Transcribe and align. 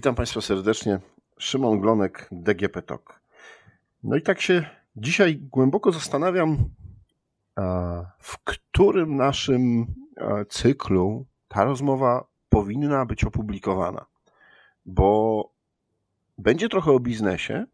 Witam 0.00 0.14
Państwa 0.14 0.40
serdecznie. 0.40 1.00
Szymon 1.38 1.80
Glonek, 1.80 2.28
DGP 2.32 2.82
TOK. 2.82 3.20
No 4.02 4.16
i 4.16 4.22
tak 4.22 4.40
się 4.40 4.64
dzisiaj 4.96 5.36
głęboko 5.36 5.92
zastanawiam, 5.92 6.56
w 8.18 8.38
którym 8.44 9.16
naszym 9.16 9.86
cyklu 10.48 11.26
ta 11.48 11.64
rozmowa 11.64 12.26
powinna 12.48 13.06
być 13.06 13.24
opublikowana. 13.24 14.06
Bo 14.86 15.52
będzie 16.38 16.68
trochę 16.68 16.92
o 16.92 17.00
biznesie, 17.00 17.66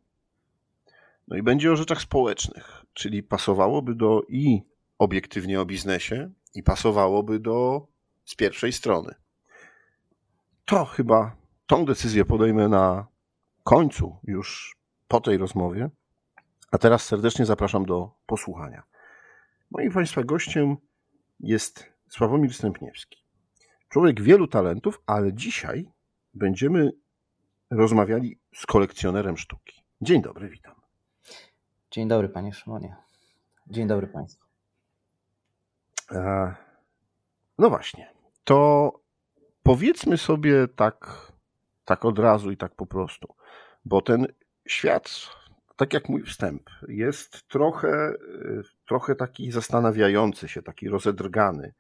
no 1.29 1.37
i 1.37 1.43
będzie 1.43 1.73
o 1.73 1.77
rzeczach 1.77 2.01
społecznych, 2.01 2.85
czyli 2.93 3.23
pasowałoby 3.23 3.95
do 3.95 4.23
i 4.29 4.63
obiektywnie 4.99 5.61
o 5.61 5.67
biznesie, 5.67 6.31
i 6.55 6.63
pasowałoby 6.63 7.39
do 7.41 7.87
z 8.25 8.35
pierwszej 8.35 8.73
strony. 8.73 9.15
To 10.65 10.85
chyba 10.85 11.46
tą 11.67 11.85
decyzję 11.85 12.25
podejmę 12.25 12.69
na 12.69 13.07
końcu, 13.65 14.17
już 14.25 14.77
po 15.09 15.21
tej 15.21 15.39
rozmowie. 15.39 15.91
A 16.71 16.79
teraz 16.79 17.05
serdecznie 17.05 17.47
zapraszam 17.47 17.87
do 17.87 18.11
posłuchania. 18.27 18.83
Moim 19.71 19.93
Państwa 19.93 20.25
gościem 20.25 20.77
jest 21.41 21.93
Sławomir 22.09 22.55
Stępniewski. 22.55 23.25
Człowiek 23.89 24.23
wielu 24.23 24.47
talentów, 24.47 25.03
ale 25.07 25.33
dzisiaj 25.33 25.91
będziemy 26.35 26.93
rozmawiali 27.71 28.39
z 28.55 28.67
kolekcjonerem 28.67 29.37
sztuki. 29.37 29.83
Dzień 30.01 30.23
dobry, 30.23 30.49
witam. 30.49 30.75
Dzień 31.91 32.09
dobry, 32.09 32.29
panie 32.29 32.53
Szymonie. 32.53 32.97
Dzień 33.67 33.87
dobry 33.87 34.07
państwu. 34.07 34.45
E, 36.11 36.55
no 37.59 37.71
właśnie, 37.71 38.11
to 38.45 38.93
powiedzmy 39.63 40.19
sobie 40.19 40.69
tak, 40.69 41.33
tak 41.87 42.05
od 42.05 42.19
razu 42.19 42.51
i 42.51 42.57
tak 42.57 42.75
po 42.75 42.87
prostu, 42.87 43.35
bo 43.85 44.03
ten 44.03 44.27
świat, 44.69 45.29
tak 45.77 45.93
jak 45.95 46.09
mój 46.09 46.23
wstęp, 46.23 46.71
jest 46.89 47.49
trochę, 47.49 48.15
trochę 48.89 49.15
taki 49.15 49.53
zastanawiający 49.53 50.49
się, 50.49 50.63
taki 50.63 50.89
rozedrgany. 50.89 51.75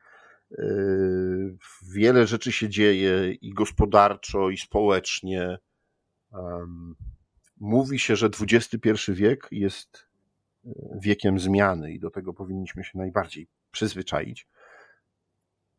Wiele 1.94 2.26
rzeczy 2.26 2.52
się 2.52 2.68
dzieje 2.68 3.32
i 3.32 3.54
gospodarczo, 3.54 4.50
i 4.50 4.56
społecznie. 4.56 5.58
Mówi 7.60 7.98
się, 7.98 8.16
że 8.16 8.30
XXI 8.40 9.12
wiek 9.12 9.48
jest 9.50 10.06
e, 10.64 10.70
wiekiem 11.00 11.38
zmiany 11.38 11.92
i 11.92 12.00
do 12.00 12.10
tego 12.10 12.34
powinniśmy 12.34 12.84
się 12.84 12.98
najbardziej 12.98 13.48
przyzwyczaić. 13.70 14.48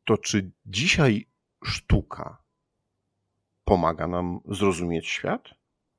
To 0.05 0.17
czy 0.17 0.51
dzisiaj 0.65 1.27
sztuka 1.63 2.46
pomaga 3.67 4.07
nam 4.07 4.39
zrozumieć 4.45 5.07
świat? 5.07 5.41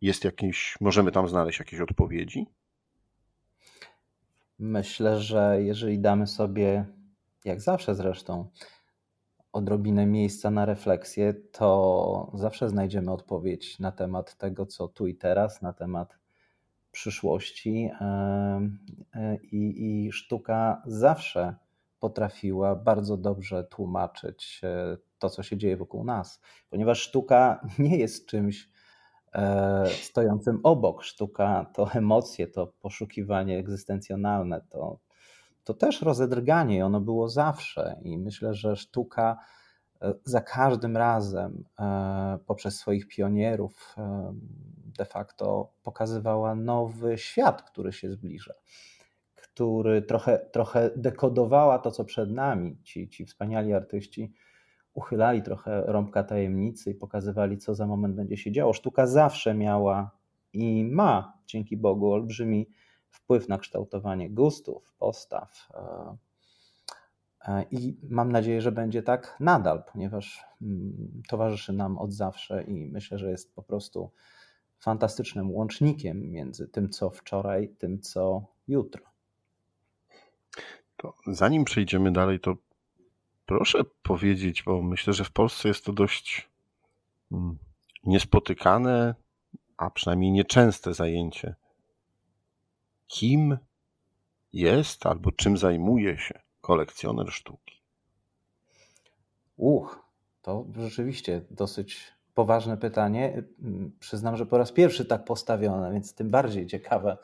Jest 0.01 0.25
jakieś, 0.25 0.77
możemy 0.81 1.13
tam 1.13 1.29
znaleźć 1.29 1.59
jakieś 1.59 1.81
odpowiedzi? 1.81 2.47
Myślę, 4.59 5.21
że 5.21 5.57
jeżeli 5.63 5.99
damy 5.99 6.27
sobie, 6.27 6.87
jak 7.45 7.61
zawsze 7.61 7.95
zresztą, 7.95 8.51
odrobinę 9.53 10.07
miejsca 10.07 10.51
na 10.51 10.65
refleksję, 10.65 11.35
to 11.35 12.31
zawsze 12.35 12.69
znajdziemy 12.69 13.13
odpowiedź 13.13 13.79
na 13.79 13.93
temat 13.93 14.37
tego, 14.37 14.67
co 14.67 14.89
tu 14.89 15.07
i 15.07 15.15
teraz, 15.15 15.63
na 15.63 15.73
temat 15.73 16.19
przyszłości. 16.93 17.91
I, 19.43 20.07
i 20.07 20.13
sztuka 20.13 20.83
zawsze 20.87 21.55
potrafiła 22.01 22.77
bardzo 22.77 23.17
dobrze 23.17 23.65
tłumaczyć 23.65 24.61
e, 24.65 24.97
to, 25.19 25.31
co 25.31 25.43
się 25.43 25.57
dzieje 25.57 25.77
wokół 25.77 26.05
nas, 26.05 26.41
ponieważ 26.71 27.01
sztuka 27.01 27.61
nie 27.79 27.97
jest 27.97 28.27
czymś 28.27 28.71
e, 29.33 29.87
stojącym 29.87 30.61
obok. 30.63 31.03
Sztuka 31.03 31.71
to 31.75 31.93
emocje, 31.93 32.47
to 32.47 32.67
poszukiwanie 32.67 33.59
egzystencjonalne, 33.59 34.61
to, 34.71 34.99
to 35.65 35.75
też 35.75 36.03
rozedrganie 36.03 36.87
ono 36.87 37.01
było 37.01 37.29
zawsze. 37.29 38.01
I 38.03 38.19
myślę, 38.19 38.55
że 38.55 38.77
sztuka 38.77 39.39
e, 40.03 40.15
za 40.25 40.41
każdym 40.41 40.97
razem 40.97 41.65
poprzez 42.47 42.79
swoich 42.79 43.09
pionierów 43.09 43.97
de 44.99 45.05
facto 45.05 45.73
pokazywała 45.83 46.55
nowy 46.55 47.19
świat, 47.19 47.63
który 47.63 47.93
się 47.93 48.11
zbliża 48.11 48.55
który 49.59 50.03
trochę, 50.03 50.39
trochę 50.53 50.91
dekodowała 50.97 51.79
to, 51.79 51.91
co 51.91 52.05
przed 52.05 52.31
nami. 52.31 52.79
Ci, 52.83 53.09
ci 53.09 53.25
wspaniali 53.25 53.73
artyści 53.73 54.33
uchylali 54.99 55.43
trochę 55.43 55.83
rąbka 55.87 56.25
tajemnicy 56.25 56.91
i 56.91 56.95
pokazywali, 56.95 57.59
co 57.59 57.75
za 57.75 57.87
moment 57.87 58.15
będzie 58.15 58.37
się 58.37 58.53
działo. 58.53 58.73
Sztuka 58.73 59.07
zawsze 59.07 59.55
miała 59.55 60.11
i 60.53 60.85
ma, 60.85 61.39
dzięki 61.47 61.77
Bogu, 61.77 62.13
olbrzymi 62.13 62.69
wpływ 63.11 63.49
na 63.49 63.59
kształtowanie 63.59 64.31
gustów, 64.31 64.95
postaw. 64.99 65.69
E, 65.75 66.17
e, 67.49 67.65
I 67.71 67.97
mam 68.11 68.33
nadzieję, 68.33 68.61
że 68.61 68.73
będzie 68.73 69.03
tak 69.03 69.37
nadal, 69.41 69.85
ponieważ 69.93 70.45
mm, 70.63 71.23
towarzyszy 71.29 71.73
nam 71.73 71.99
od 71.99 72.13
zawsze 72.13 72.63
i 72.63 72.87
myślę, 72.87 73.19
że 73.19 73.31
jest 73.31 73.55
po 73.55 73.63
prostu 73.63 74.11
fantastycznym 74.79 75.51
łącznikiem 75.51 76.31
między 76.31 76.69
tym, 76.69 76.89
co 76.89 77.11
wczoraj, 77.11 77.69
tym, 77.79 78.01
co 78.01 78.43
jutro. 78.69 79.03
To 80.97 81.15
zanim 81.27 81.65
przejdziemy 81.65 82.13
dalej, 82.13 82.41
to 82.41 82.57
proszę 83.49 83.79
powiedzieć, 84.03 84.63
bo 84.63 84.83
myślę, 84.83 85.13
że 85.13 85.25
w 85.25 85.31
Polsce 85.31 85.69
jest 85.69 85.85
to 85.85 85.93
dość 85.93 86.49
mm, 87.33 87.59
niespotykane, 88.05 89.15
a 89.77 89.91
przynajmniej 89.91 90.31
nieczęste 90.31 90.95
zajęcie. 90.95 91.55
Kim 93.07 93.59
jest 94.53 95.07
albo 95.07 95.33
czym 95.33 95.57
zajmuje 95.57 96.19
się 96.19 96.41
kolekcjoner 96.61 97.33
sztuki? 97.33 97.83
Uch, 99.57 100.03
to 100.43 100.67
rzeczywiście 100.77 101.41
dosyć 101.51 102.13
poważne 102.35 102.77
pytanie. 102.77 103.43
Przyznam, 104.01 104.37
że 104.37 104.47
po 104.47 104.59
raz 104.59 104.73
pierwszy 104.73 105.05
tak 105.05 105.25
postawione, 105.25 105.93
więc 105.93 106.15
tym 106.15 106.31
bardziej 106.31 106.67
ciekawe, 106.67 107.17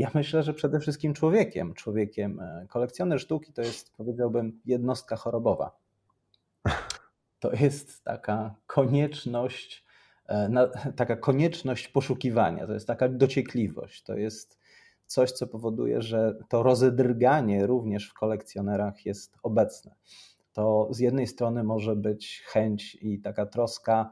ja 0.00 0.10
myślę, 0.14 0.42
że 0.42 0.54
przede 0.54 0.80
wszystkim 0.80 1.14
człowiekiem. 1.14 1.74
Człowiekiem. 1.74 2.40
E, 2.40 2.66
kolekcjoner 2.68 3.20
sztuki 3.20 3.52
to 3.52 3.62
jest, 3.62 3.96
powiedziałbym, 3.96 4.60
jednostka 4.66 5.16
chorobowa. 5.16 5.76
To 7.38 7.52
jest 7.52 8.04
taka 8.04 8.54
konieczność, 8.66 9.84
e, 10.28 10.70
taka 10.96 11.16
konieczność 11.16 11.88
poszukiwania, 11.88 12.66
to 12.66 12.72
jest 12.72 12.86
taka 12.86 13.08
dociekliwość, 13.08 14.02
to 14.02 14.16
jest 14.16 14.58
coś, 15.06 15.32
co 15.32 15.46
powoduje, 15.46 16.02
że 16.02 16.34
to 16.48 16.62
rozedrganie 16.62 17.66
również 17.66 18.08
w 18.08 18.14
kolekcjonerach 18.14 19.06
jest 19.06 19.38
obecne. 19.42 19.94
To 20.52 20.88
z 20.90 20.98
jednej 20.98 21.26
strony 21.26 21.64
może 21.64 21.96
być 21.96 22.42
chęć 22.46 22.94
i 22.94 23.20
taka 23.20 23.46
troska 23.46 24.10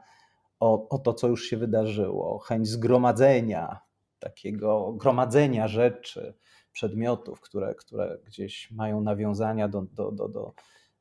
o, 0.60 0.88
o 0.88 0.98
to, 0.98 1.15
co 1.15 1.28
już 1.28 1.44
się 1.44 1.56
wydarzyło, 1.56 2.38
chęć 2.38 2.69
zgromadzenia, 2.69 3.88
takiego 4.19 4.93
gromadzenia 4.93 5.69
rzeczy, 5.69 6.34
przedmiotów, 6.73 7.41
które, 7.41 7.75
które 7.75 8.19
gdzieś 8.27 8.71
mają 8.71 9.01
nawiązania 9.01 9.69
do, 9.69 9.83
do, 9.83 10.12
do, 10.12 10.29
do, 10.29 10.53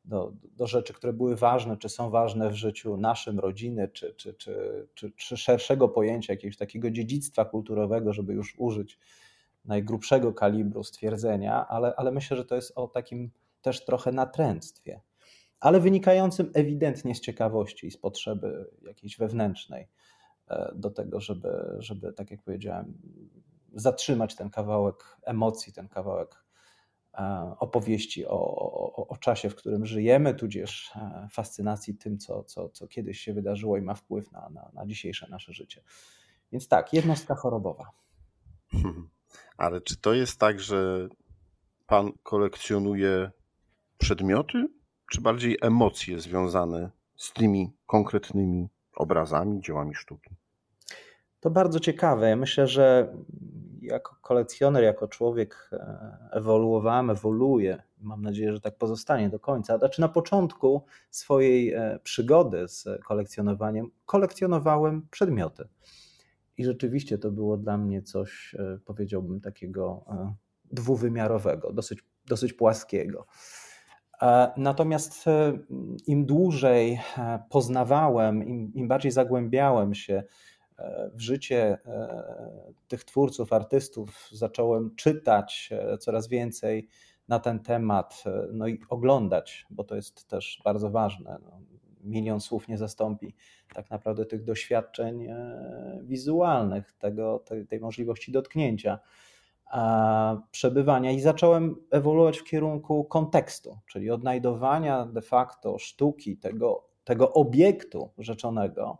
do, 0.06 0.34
do 0.44 0.68
rzeczy, 0.68 0.94
które 0.94 1.14
były 1.14 1.36
ważne, 1.36 1.78
czy 1.78 1.90
są 1.90 2.10
ważne 2.10 2.50
w 2.50 2.56
życiu 2.56 2.98
naszym, 2.98 3.40
rodziny, 3.40 3.88
czy, 3.88 4.14
czy, 4.14 4.34
czy, 4.34 4.88
czy, 4.94 5.12
czy 5.12 5.38
szerszego 5.38 5.90
pojęcia 5.90 6.34
jakiegoś 6.34 6.58
takiego 6.58 6.92
dziedzictwa 6.92 7.46
kulturowego, 7.46 8.14
żeby 8.14 8.34
już 8.34 8.56
użyć 8.58 9.00
najgrubszego 9.66 10.34
kalibru 10.34 10.84
stwierdzenia, 10.84 11.68
ale, 11.68 11.96
ale 11.96 12.12
myślę, 12.12 12.38
że 12.38 12.46
to 12.46 12.56
jest 12.56 12.72
o 12.76 12.88
takim 12.88 13.32
też 13.62 13.86
trochę 13.86 14.12
natręctwie, 14.12 15.02
ale 15.60 15.80
wynikającym 15.80 16.52
ewidentnie 16.54 17.16
z 17.16 17.22
ciekawości 17.22 17.88
i 17.88 17.92
z 17.92 17.98
potrzeby 17.98 18.70
jakiejś 18.82 19.18
wewnętrznej 19.18 19.88
do 20.76 20.90
tego, 20.90 21.20
żeby, 21.20 21.76
żeby, 21.80 22.14
tak 22.14 22.32
jak 22.32 22.44
powiedziałem, 22.44 22.94
zatrzymać 23.74 24.36
ten 24.36 24.50
kawałek 24.50 25.18
emocji, 25.24 25.74
ten 25.74 25.88
kawałek 25.88 26.44
e, 27.14 27.56
opowieści 27.60 28.26
o, 28.26 28.56
o, 28.96 29.08
o, 29.08 29.18
czasie, 29.18 29.50
w 29.50 29.56
którym 29.56 29.86
żyjemy, 29.86 30.34
tudzież 30.34 30.92
e, 30.96 31.28
fascynacji 31.32 31.96
tym, 31.96 32.18
co, 32.18 32.44
co, 32.44 32.70
co 32.70 32.88
kiedyś 32.88 33.20
się 33.20 33.34
wydarzyło 33.34 33.78
i 33.78 33.82
ma 33.82 33.94
wpływ 33.94 34.32
na, 34.32 34.50
na, 34.50 34.72
na 34.74 34.86
dzisiejsze 34.86 35.28
nasze 35.30 35.54
życie. 35.54 35.84
Więc 36.52 36.68
tak, 36.68 36.94
jednostka 36.94 37.36
chorobowa. 37.36 37.92
Ale 39.58 39.82
czy 39.82 39.98
to 39.98 40.14
jest 40.14 40.40
tak, 40.40 40.60
że 40.60 41.08
pan 41.88 42.12
kolekcjonuje 42.24 43.32
przedmioty, 43.98 44.68
czy 45.12 45.22
bardziej 45.22 45.58
emocje 45.62 46.20
związane 46.20 46.92
z 47.16 47.34
tymi 47.34 47.74
konkretnymi 47.86 48.70
obrazami, 48.96 49.62
dziełami 49.62 49.96
sztuki? 49.96 50.37
To 51.40 51.50
bardzo 51.50 51.80
ciekawe. 51.80 52.30
Ja 52.30 52.36
myślę, 52.36 52.68
że 52.68 53.16
jako 53.82 54.16
kolekcjoner, 54.22 54.84
jako 54.84 55.08
człowiek 55.08 55.70
e, 55.74 56.18
ewoluowałem, 56.32 57.10
ewoluuję 57.10 57.84
mam 58.02 58.22
nadzieję, 58.22 58.54
że 58.54 58.62
tak 58.62 58.78
pozostanie 58.78 59.30
do 59.30 59.40
końca. 59.40 59.78
Znaczy 59.78 60.02
na 60.02 60.10
początku 60.10 60.86
swojej 61.10 61.76
przygody 62.04 62.68
z 62.68 62.86
kolekcjonowaniem 63.06 63.92
kolekcjonowałem 64.06 65.08
przedmioty. 65.12 65.68
I 66.58 66.66
rzeczywiście 66.66 67.18
to 67.18 67.32
było 67.32 67.58
dla 67.58 67.78
mnie 67.78 68.02
coś, 68.02 68.56
powiedziałbym, 68.86 69.42
takiego 69.42 70.06
dwuwymiarowego, 70.72 71.74
dosyć, 71.74 72.00
dosyć 72.26 72.54
płaskiego. 72.54 73.26
E, 74.22 74.52
natomiast 74.58 75.28
e, 75.28 75.58
im 76.08 76.26
dłużej 76.26 77.00
e, 77.18 77.40
poznawałem, 77.50 78.48
im, 78.48 78.74
im 78.74 78.88
bardziej 78.88 79.12
zagłębiałem 79.12 79.94
się 79.96 80.24
w 81.14 81.20
życie 81.20 81.78
tych 82.88 83.04
twórców, 83.04 83.54
artystów, 83.54 84.30
zacząłem 84.32 84.96
czytać 84.96 85.70
coraz 86.00 86.28
więcej 86.28 86.88
na 87.28 87.40
ten 87.40 87.60
temat, 87.60 88.24
no 88.54 88.68
i 88.68 88.80
oglądać, 88.90 89.66
bo 89.70 89.84
to 89.84 89.96
jest 89.96 90.28
też 90.28 90.62
bardzo 90.64 90.90
ważne. 90.90 91.40
No, 91.44 91.60
milion 92.04 92.42
słów 92.42 92.68
nie 92.68 92.78
zastąpi 92.78 93.36
tak 93.74 93.90
naprawdę 93.90 94.26
tych 94.26 94.44
doświadczeń 94.44 95.28
wizualnych, 96.04 96.94
tego, 97.00 97.40
tej, 97.40 97.68
tej 97.68 97.80
możliwości 97.80 98.32
dotknięcia 98.32 99.00
przebywania 100.52 101.12
i 101.12 101.20
zacząłem 101.20 101.76
ewoluować 101.92 102.38
w 102.38 102.44
kierunku 102.44 103.06
kontekstu, 103.06 103.78
czyli 103.88 104.12
odnajdowania 104.12 105.06
de 105.06 105.22
facto 105.22 105.80
sztuki, 105.80 106.38
tego, 106.38 106.88
tego 107.04 107.34
obiektu 107.34 108.10
rzeczonego 108.18 108.98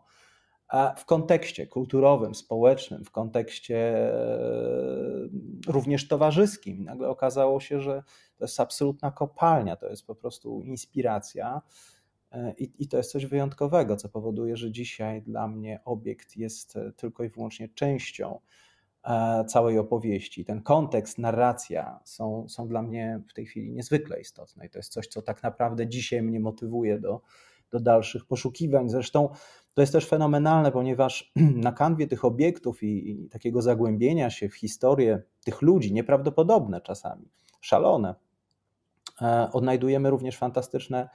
w 0.96 1.04
kontekście 1.04 1.66
kulturowym, 1.66 2.34
społecznym, 2.34 3.04
w 3.04 3.10
kontekście 3.10 3.76
e, 3.76 4.18
również 5.66 6.08
towarzyskim. 6.08 6.84
Nagle 6.84 7.08
okazało 7.08 7.60
się, 7.60 7.80
że 7.80 8.02
to 8.36 8.44
jest 8.44 8.60
absolutna 8.60 9.10
kopalnia, 9.10 9.76
to 9.76 9.88
jest 9.88 10.06
po 10.06 10.14
prostu 10.14 10.62
inspiracja. 10.62 11.62
E, 12.32 12.54
I, 12.58 12.72
I, 12.78 12.88
to 12.88 12.96
jest 12.96 13.12
coś 13.12 13.26
wyjątkowego, 13.26 13.96
co 13.96 14.08
powoduje, 14.08 14.56
że 14.56 14.72
dzisiaj 14.72 15.22
dla 15.22 15.48
mnie 15.48 15.80
obiekt 15.84 16.36
jest 16.36 16.78
tylko 16.96 17.24
i 17.24 17.28
wyłącznie 17.28 17.68
częścią 17.68 18.38
E, 19.08 19.44
całej 19.44 19.78
opowieści. 19.78 20.44
Ten 20.44 20.62
kontekst, 20.62 21.18
narracja 21.18 22.00
są, 22.04 22.48
są 22.48 22.68
dla 22.68 22.82
mnie 22.82 23.20
w 23.28 23.32
tej 23.32 23.46
chwili 23.46 23.72
niezwykle 23.72 24.20
istotne 24.20 24.66
i 24.66 24.70
to 24.70 24.78
jest 24.78 24.92
coś, 24.92 25.06
co 25.06 25.22
tak 25.22 25.42
naprawdę 25.42 25.86
dzisiaj 25.86 26.22
mnie 26.22 26.40
motywuje 26.40 26.98
do, 26.98 27.20
do 27.70 27.80
dalszych 27.80 28.26
poszukiwań. 28.26 28.88
Zresztą 28.88 29.28
to 29.78 29.82
jest 29.82 29.92
też 29.92 30.06
fenomenalne, 30.06 30.72
ponieważ 30.72 31.32
na 31.66 31.72
kanwie 31.72 32.06
tych 32.06 32.24
obiektów 32.24 32.82
i, 32.82 33.10
i 33.10 33.28
takiego 33.28 33.62
zagłębienia 33.62 34.30
się 34.30 34.48
w 34.48 34.54
historię 34.54 35.22
tych 35.44 35.62
ludzi, 35.62 35.92
nieprawdopodobne 35.92 36.80
czasami, 36.80 37.28
szalone, 37.60 38.14
e, 39.22 39.48
odnajdujemy 39.52 40.10
również 40.10 40.36
fantastyczne 40.36 41.08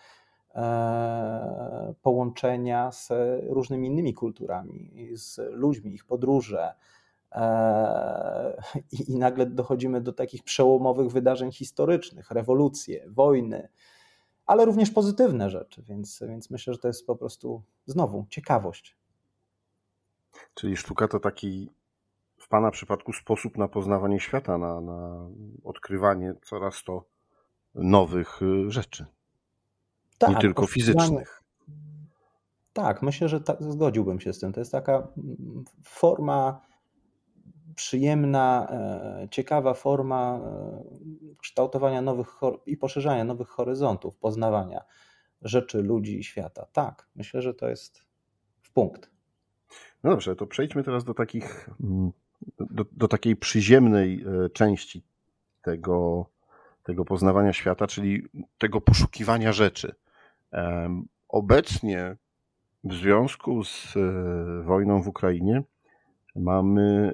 e, 0.56 1.94
połączenia 2.02 2.92
z 2.92 3.10
różnymi 3.50 3.88
innymi 3.88 4.14
kulturami, 4.14 4.92
z 5.14 5.40
ludźmi, 5.52 5.94
ich 5.94 6.06
podróże, 6.06 6.74
Eee, 7.32 8.54
I, 8.92 9.12
I, 9.12 9.16
nagle 9.16 9.46
dochodzimy 9.46 10.02
do 10.02 10.14
takich 10.14 10.44
przełomowych 10.44 11.12
wydarzeń 11.12 11.52
historycznych, 11.52 12.32
rewolucje, 12.32 13.06
wojny, 13.08 13.70
ale 14.46 14.66
również 14.66 14.92
pozytywne 14.92 15.50
rzeczy, 15.50 15.84
więc, 15.88 16.24
więc 16.28 16.50
myślę, 16.50 16.74
że 16.74 16.80
to 16.80 16.88
jest 16.88 17.08
po 17.08 17.16
prostu 17.16 17.64
znowu 17.86 18.26
ciekawość. 18.30 18.98
Czyli 20.54 20.78
sztuka 20.78 21.08
to 21.08 21.20
taki 21.20 21.70
w 22.38 22.48
Pana 22.48 22.72
przypadku 22.72 23.14
sposób 23.14 23.58
na 23.58 23.68
poznawanie 23.68 24.20
świata, 24.20 24.58
na, 24.58 24.82
na 24.82 25.30
odkrywanie 25.64 26.34
coraz 26.46 26.84
to 26.84 27.06
nowych 27.76 28.42
y, 28.42 28.72
rzeczy. 28.72 29.06
Tak, 30.18 30.30
nie 30.30 30.36
tylko 30.36 30.68
fizycznych. 30.68 31.44
Tak, 32.74 33.02
myślę, 33.02 33.30
że 33.30 33.42
tak, 33.42 33.64
zgodziłbym 33.64 34.20
się 34.20 34.34
z 34.34 34.40
tym. 34.40 34.54
To 34.54 34.60
jest 34.60 34.72
taka 34.72 34.94
mm, 34.94 35.64
forma 35.84 36.62
przyjemna, 37.76 38.68
e, 38.72 39.28
ciekawa 39.32 39.74
forma 39.74 40.40
e, 40.40 41.36
kształtowania 41.38 42.02
nowych 42.02 42.28
i 42.66 42.78
poszerzania 42.78 43.24
nowych 43.24 43.48
horyzontów, 43.48 44.18
poznawania 44.18 44.82
rzeczy, 45.42 45.82
ludzi 45.82 46.20
i 46.20 46.24
świata. 46.24 46.66
Tak, 46.74 47.08
myślę, 47.16 47.42
że 47.42 47.54
to 47.54 47.70
jest 47.70 48.06
w 48.62 48.72
punkt. 48.72 49.12
No 50.04 50.10
dobrze, 50.10 50.36
to 50.36 50.48
przejdźmy 50.48 50.84
teraz 50.84 51.04
do 51.04 51.14
takich, 51.14 51.70
mm, 51.84 52.12
do, 52.60 52.86
do 52.92 53.08
takiej 53.08 53.36
przyziemnej 53.36 54.26
e, 54.46 54.50
części 54.50 55.04
tego, 55.62 56.26
tego 56.84 57.06
poznawania 57.06 57.54
świata, 57.54 57.88
czyli 57.88 58.24
tego 58.58 58.82
poszukiwania 58.82 59.54
rzeczy. 59.54 59.96
Obecnie 61.30 62.18
w 62.84 62.94
związku 62.94 63.64
z 63.64 63.94
wojną 64.66 65.02
w 65.02 65.08
Ukrainie 65.08 65.64
mamy 66.36 67.14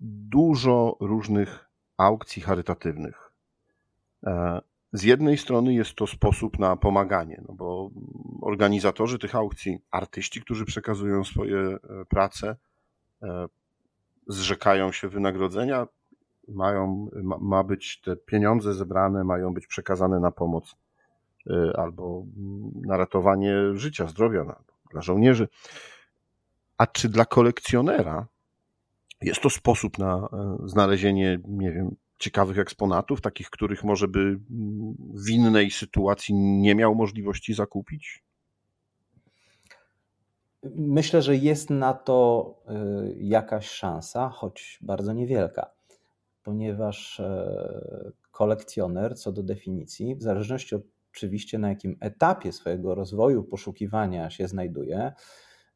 dużo 0.00 0.96
różnych 1.00 1.66
aukcji 1.96 2.42
charytatywnych. 2.42 3.32
E, 4.26 4.60
z 4.92 5.02
jednej 5.02 5.38
strony 5.38 5.74
jest 5.74 5.94
to 5.94 6.06
sposób 6.06 6.58
na 6.58 6.76
pomaganie, 6.76 7.42
no 7.48 7.54
bo 7.54 7.90
organizatorzy 8.42 9.18
tych 9.18 9.34
aukcji, 9.34 9.78
artyści, 9.90 10.40
którzy 10.40 10.64
przekazują 10.64 11.24
swoje 11.24 11.58
e, 11.58 11.78
prace, 12.08 12.56
e, 13.22 13.46
zrzekają 14.26 14.92
się 14.92 15.08
wynagrodzenia, 15.08 15.86
mają, 16.48 17.10
ma 17.40 17.64
być 17.64 18.00
te 18.00 18.16
pieniądze 18.16 18.74
zebrane, 18.74 19.24
mają 19.24 19.54
być 19.54 19.66
przekazane 19.66 20.20
na 20.20 20.30
pomoc 20.30 20.76
albo 21.76 22.24
na 22.74 22.96
ratowanie 22.96 23.54
życia, 23.74 24.08
zdrowia 24.08 24.56
dla 24.90 25.02
żołnierzy. 25.02 25.48
A 26.78 26.86
czy 26.86 27.08
dla 27.08 27.24
kolekcjonera 27.24 28.26
jest 29.26 29.40
to 29.40 29.50
sposób 29.50 29.98
na 29.98 30.28
e, 30.32 30.56
znalezienie, 30.68 31.38
nie 31.48 31.72
wiem, 31.72 31.96
ciekawych 32.18 32.58
eksponatów, 32.58 33.20
takich, 33.20 33.50
których 33.50 33.84
może 33.84 34.08
by 34.08 34.38
w 35.14 35.30
innej 35.30 35.70
sytuacji 35.70 36.34
nie 36.34 36.74
miał 36.74 36.94
możliwości 36.94 37.54
zakupić? 37.54 38.22
Myślę, 40.74 41.22
że 41.22 41.36
jest 41.36 41.70
na 41.70 41.94
to 41.94 42.54
e, 42.68 42.74
jakaś 43.16 43.68
szansa, 43.68 44.28
choć 44.28 44.78
bardzo 44.82 45.12
niewielka, 45.12 45.70
ponieważ 46.42 47.20
e, 47.20 48.12
kolekcjoner, 48.30 49.18
co 49.18 49.32
do 49.32 49.42
definicji, 49.42 50.16
w 50.16 50.22
zależności 50.22 50.76
oczywiście 51.12 51.58
na 51.58 51.68
jakim 51.68 51.96
etapie 52.00 52.52
swojego 52.52 52.94
rozwoju, 52.94 53.44
poszukiwania 53.44 54.30
się 54.30 54.48
znajduje, 54.48 55.12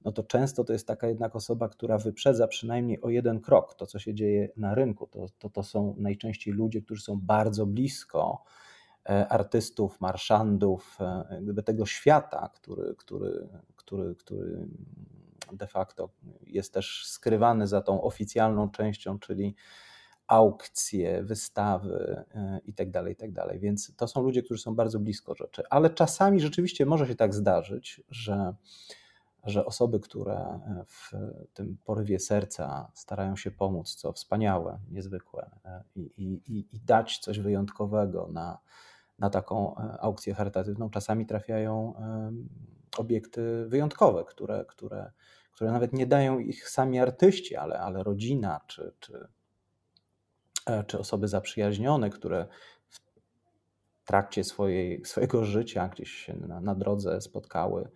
no 0.04 0.12
to 0.12 0.22
często 0.22 0.64
to 0.64 0.72
jest 0.72 0.86
taka 0.86 1.08
jednak 1.08 1.36
osoba, 1.36 1.68
która 1.68 1.98
wyprzedza 1.98 2.48
przynajmniej 2.48 3.00
o 3.00 3.08
jeden 3.10 3.40
krok 3.40 3.74
to, 3.74 3.86
co 3.86 3.98
się 3.98 4.14
dzieje 4.14 4.48
na 4.56 4.74
rynku. 4.74 5.06
To, 5.06 5.26
to, 5.38 5.50
to 5.50 5.62
są 5.62 5.94
najczęściej 5.98 6.54
ludzie, 6.54 6.82
którzy 6.82 7.02
są 7.02 7.20
bardzo 7.20 7.66
blisko 7.66 8.44
e, 9.08 9.28
artystów, 9.28 10.00
marszandów, 10.00 10.98
e, 11.00 11.38
gdyby 11.42 11.62
tego 11.62 11.86
świata, 11.86 12.50
który, 12.54 12.94
który, 12.94 13.48
który, 13.76 14.14
który 14.14 14.66
de 15.52 15.66
facto 15.66 16.10
jest 16.46 16.74
też 16.74 17.06
skrywany 17.06 17.66
za 17.66 17.80
tą 17.80 18.02
oficjalną 18.02 18.70
częścią, 18.70 19.18
czyli 19.18 19.54
aukcje, 20.26 21.22
wystawy 21.22 22.24
itd., 22.64 23.00
e, 23.00 23.08
itd. 23.08 23.42
Tak 23.48 23.60
Więc 23.60 23.96
to 23.96 24.08
są 24.08 24.22
ludzie, 24.22 24.42
którzy 24.42 24.62
są 24.62 24.74
bardzo 24.74 25.00
blisko 25.00 25.34
rzeczy. 25.34 25.62
Ale 25.70 25.90
czasami 25.90 26.40
rzeczywiście 26.40 26.86
może 26.86 27.06
się 27.06 27.14
tak 27.14 27.34
zdarzyć, 27.34 28.02
że 28.10 28.54
że 29.44 29.64
osoby, 29.64 30.00
które 30.00 30.34
e, 30.36 30.84
w 30.86 31.12
tym 31.54 31.76
porywie 31.84 32.18
serca 32.18 32.90
starają 32.94 33.36
się 33.36 33.50
pomóc, 33.50 33.94
co 33.94 34.12
wspaniałe, 34.12 34.78
niezwykłe 34.90 35.50
e, 35.64 35.82
i, 35.94 36.00
i, 36.16 36.76
i 36.76 36.80
dać 36.80 37.18
coś 37.18 37.38
wyjątkowego 37.38 38.28
na, 38.32 38.58
na 39.18 39.30
taką 39.30 39.76
e, 39.76 40.00
aukcję 40.00 40.34
charytatywną, 40.34 40.90
czasami 40.90 41.26
trafiają 41.26 41.94
obiekty 42.98 43.66
wyjątkowe, 43.68 44.24
które, 44.24 44.64
które, 44.68 45.10
które 45.52 45.72
nawet 45.72 45.92
nie 45.92 46.06
dają 46.06 46.38
ich 46.38 46.68
sami 46.68 46.98
artyści, 46.98 47.56
ale, 47.56 47.80
ale 47.80 48.02
rodzina 48.02 48.60
czy, 48.66 48.92
czy, 49.00 49.28
czy 50.86 50.98
osoby 50.98 51.28
zaprzyjaźnione, 51.28 52.10
które 52.10 52.46
w 52.88 53.00
trakcie 54.04 54.44
swojej, 54.44 55.04
swojego 55.04 55.44
życia 55.44 55.88
gdzieś 55.88 56.10
się 56.10 56.36
na, 56.36 56.60
na 56.60 56.74
drodze 56.74 57.20
spotkały 57.20 57.90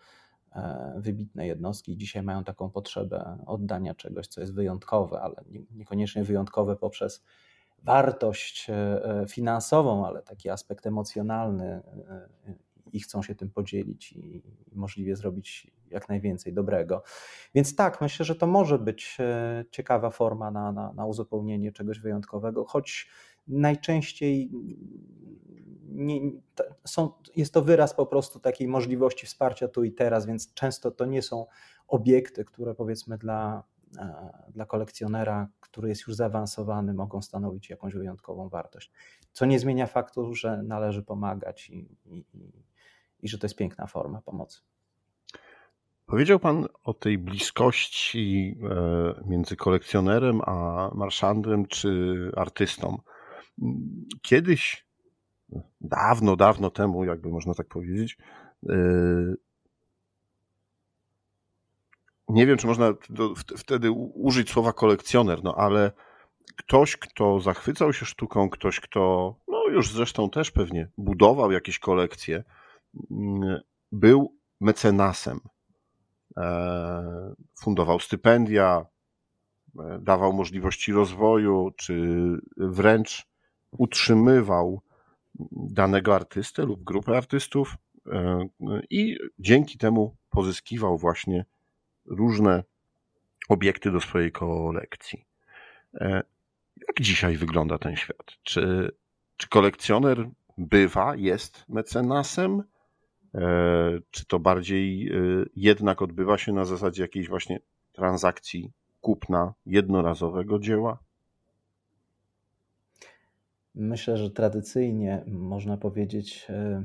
wybitne 0.97 1.47
jednostki 1.47 1.97
dzisiaj 1.97 2.23
mają 2.23 2.45
taką 2.45 2.71
potrzebę 2.71 3.39
oddania 3.47 3.95
czegoś, 3.95 4.27
co 4.27 4.41
jest 4.41 4.55
wyjątkowe, 4.55 5.21
ale 5.21 5.35
niekoniecznie 5.71 6.25
wyjątkowe 6.25 6.77
poprzez 6.77 7.25
wartość 7.83 8.71
e, 8.71 8.75
e, 9.05 9.27
finansową, 9.27 10.07
ale 10.07 10.23
taki 10.23 10.51
aspekt 10.51 10.87
emocjonalny 10.87 11.83
i 12.93 13.01
chcą 13.01 13.23
się 13.23 13.35
tym 13.35 13.51
podzielić 13.51 14.13
i 14.13 14.43
możliwie 14.73 15.17
zrobić 15.17 15.71
jak 15.91 16.09
najwięcej 16.09 16.53
dobrego. 16.53 17.03
Więc 17.55 17.77
tak, 17.77 18.01
myślę, 18.01 18.25
że 18.25 18.35
to 18.35 18.47
może 18.47 18.79
być 18.79 19.19
ciekawa 19.71 20.11
forma 20.11 20.51
na, 20.51 20.73
na, 20.73 20.93
na 20.93 21.07
uzupełnienie 21.07 21.73
czegoś 21.73 21.99
wyjątkowego, 21.99 22.65
choć 22.65 23.09
najczęściej 23.49 24.51
nie, 25.95 26.21
są, 26.85 27.13
jest 27.37 27.55
to 27.55 27.63
wyraz 27.63 27.95
po 27.95 28.07
prostu 28.07 28.41
takiej 28.41 28.69
możliwości 28.69 29.27
wsparcia 29.27 29.69
tu 29.69 29.85
i 29.85 29.93
teraz, 29.93 30.27
więc 30.27 30.55
często 30.55 30.91
to 30.91 31.05
nie 31.05 31.23
są 31.23 31.47
obiekty, 31.89 32.45
które 32.45 32.75
powiedzmy 32.75 33.19
dla, 33.19 33.63
e, 33.99 34.33
dla 34.49 34.67
kolekcjonera, 34.67 35.49
który 35.61 35.89
jest 35.89 36.07
już 36.07 36.17
zaawansowany, 36.17 36.95
mogą 36.95 37.23
stanowić 37.23 37.71
jakąś 37.71 37.95
wyjątkową 37.95 38.49
wartość. 38.49 38.93
Co 39.33 39.47
nie 39.47 39.59
zmienia 39.59 39.87
faktu, 39.87 40.35
że 40.35 40.63
należy 40.63 41.03
pomagać 41.03 41.71
i, 41.71 41.99
i, 42.05 42.25
i 43.21 43.29
że 43.29 43.39
to 43.39 43.47
jest 43.47 43.57
piękna 43.57 43.87
forma 43.87 44.23
pomocy. 44.23 44.61
Powiedział 46.07 46.39
Pan 46.39 46.67
o 46.85 46.95
tej 46.95 47.19
bliskości 47.19 48.57
e, 48.63 49.25
między 49.27 49.57
kolekcjonerem 49.57 50.41
a 50.47 50.91
marszandem 50.95 51.67
czy 51.67 52.31
artystą. 52.37 52.99
Kiedyś, 54.23 54.87
dawno, 55.81 56.37
dawno 56.37 56.71
temu, 56.71 57.05
jakby 57.05 57.29
można 57.29 57.55
tak 57.55 57.69
powiedzieć, 57.69 58.19
e, 58.69 58.77
nie 62.29 62.47
wiem, 62.47 62.59
czy 62.59 62.67
można 62.67 62.95
wtedy 63.59 63.91
użyć 64.15 64.51
słowa 64.51 64.73
kolekcjoner, 64.73 65.45
no 65.45 65.55
ale 65.55 65.93
ktoś, 66.57 66.97
kto 66.97 67.41
zachwycał 67.41 67.93
się 67.93 68.07
sztuką, 68.07 68.51
ktoś, 68.51 68.81
kto, 68.81 69.35
no 69.49 69.65
już 69.69 69.93
zresztą 69.93 70.31
też 70.31 70.51
pewnie 70.51 70.89
budował 70.99 71.53
jakieś 71.53 71.79
kolekcje, 71.79 72.45
był 73.93 74.37
mecenasem. 74.61 75.41
E, 76.37 77.35
fundował 77.61 78.01
stypendia, 78.01 78.87
e, 79.79 79.99
dawał 80.03 80.33
możliwości 80.33 80.93
rozwoju, 80.93 81.71
czy 81.77 81.97
wręcz 82.57 83.27
utrzymywał 83.79 84.81
danego 85.53 86.15
artystę 86.15 86.65
lub 86.65 86.85
grupę 86.85 87.17
artystów 87.17 87.77
e, 88.07 88.49
i 88.91 89.19
dzięki 89.39 89.79
temu 89.79 90.17
pozyskiwał 90.31 90.99
właśnie 90.99 91.45
różne 92.07 92.65
obiekty 93.49 93.91
do 93.91 94.01
swojej 94.01 94.33
kolekcji. 94.33 95.25
Jak 96.89 97.01
dzisiaj 97.01 97.37
wygląda 97.37 97.79
ten 97.79 97.97
świat? 97.97 98.27
Czy, 98.43 98.91
czy 99.37 99.49
kolekcjoner 99.49 100.29
bywa, 100.59 101.17
jest 101.17 101.65
mecenasem? 101.69 102.63
Czy 104.11 104.27
to 104.27 104.39
bardziej 104.39 105.13
jednak 105.57 106.03
odbywa 106.03 106.39
się 106.39 106.53
na 106.53 106.65
zasadzie 106.65 107.03
jakiejś 107.03 107.29
właśnie 107.29 107.61
transakcji 107.93 108.73
kupna 109.01 109.55
jednorazowego 109.67 110.59
dzieła? 110.59 111.04
Myślę, 113.75 114.17
że 114.17 114.31
tradycyjnie 114.31 115.25
można 115.27 115.77
powiedzieć 115.77 116.47
e, 116.51 116.85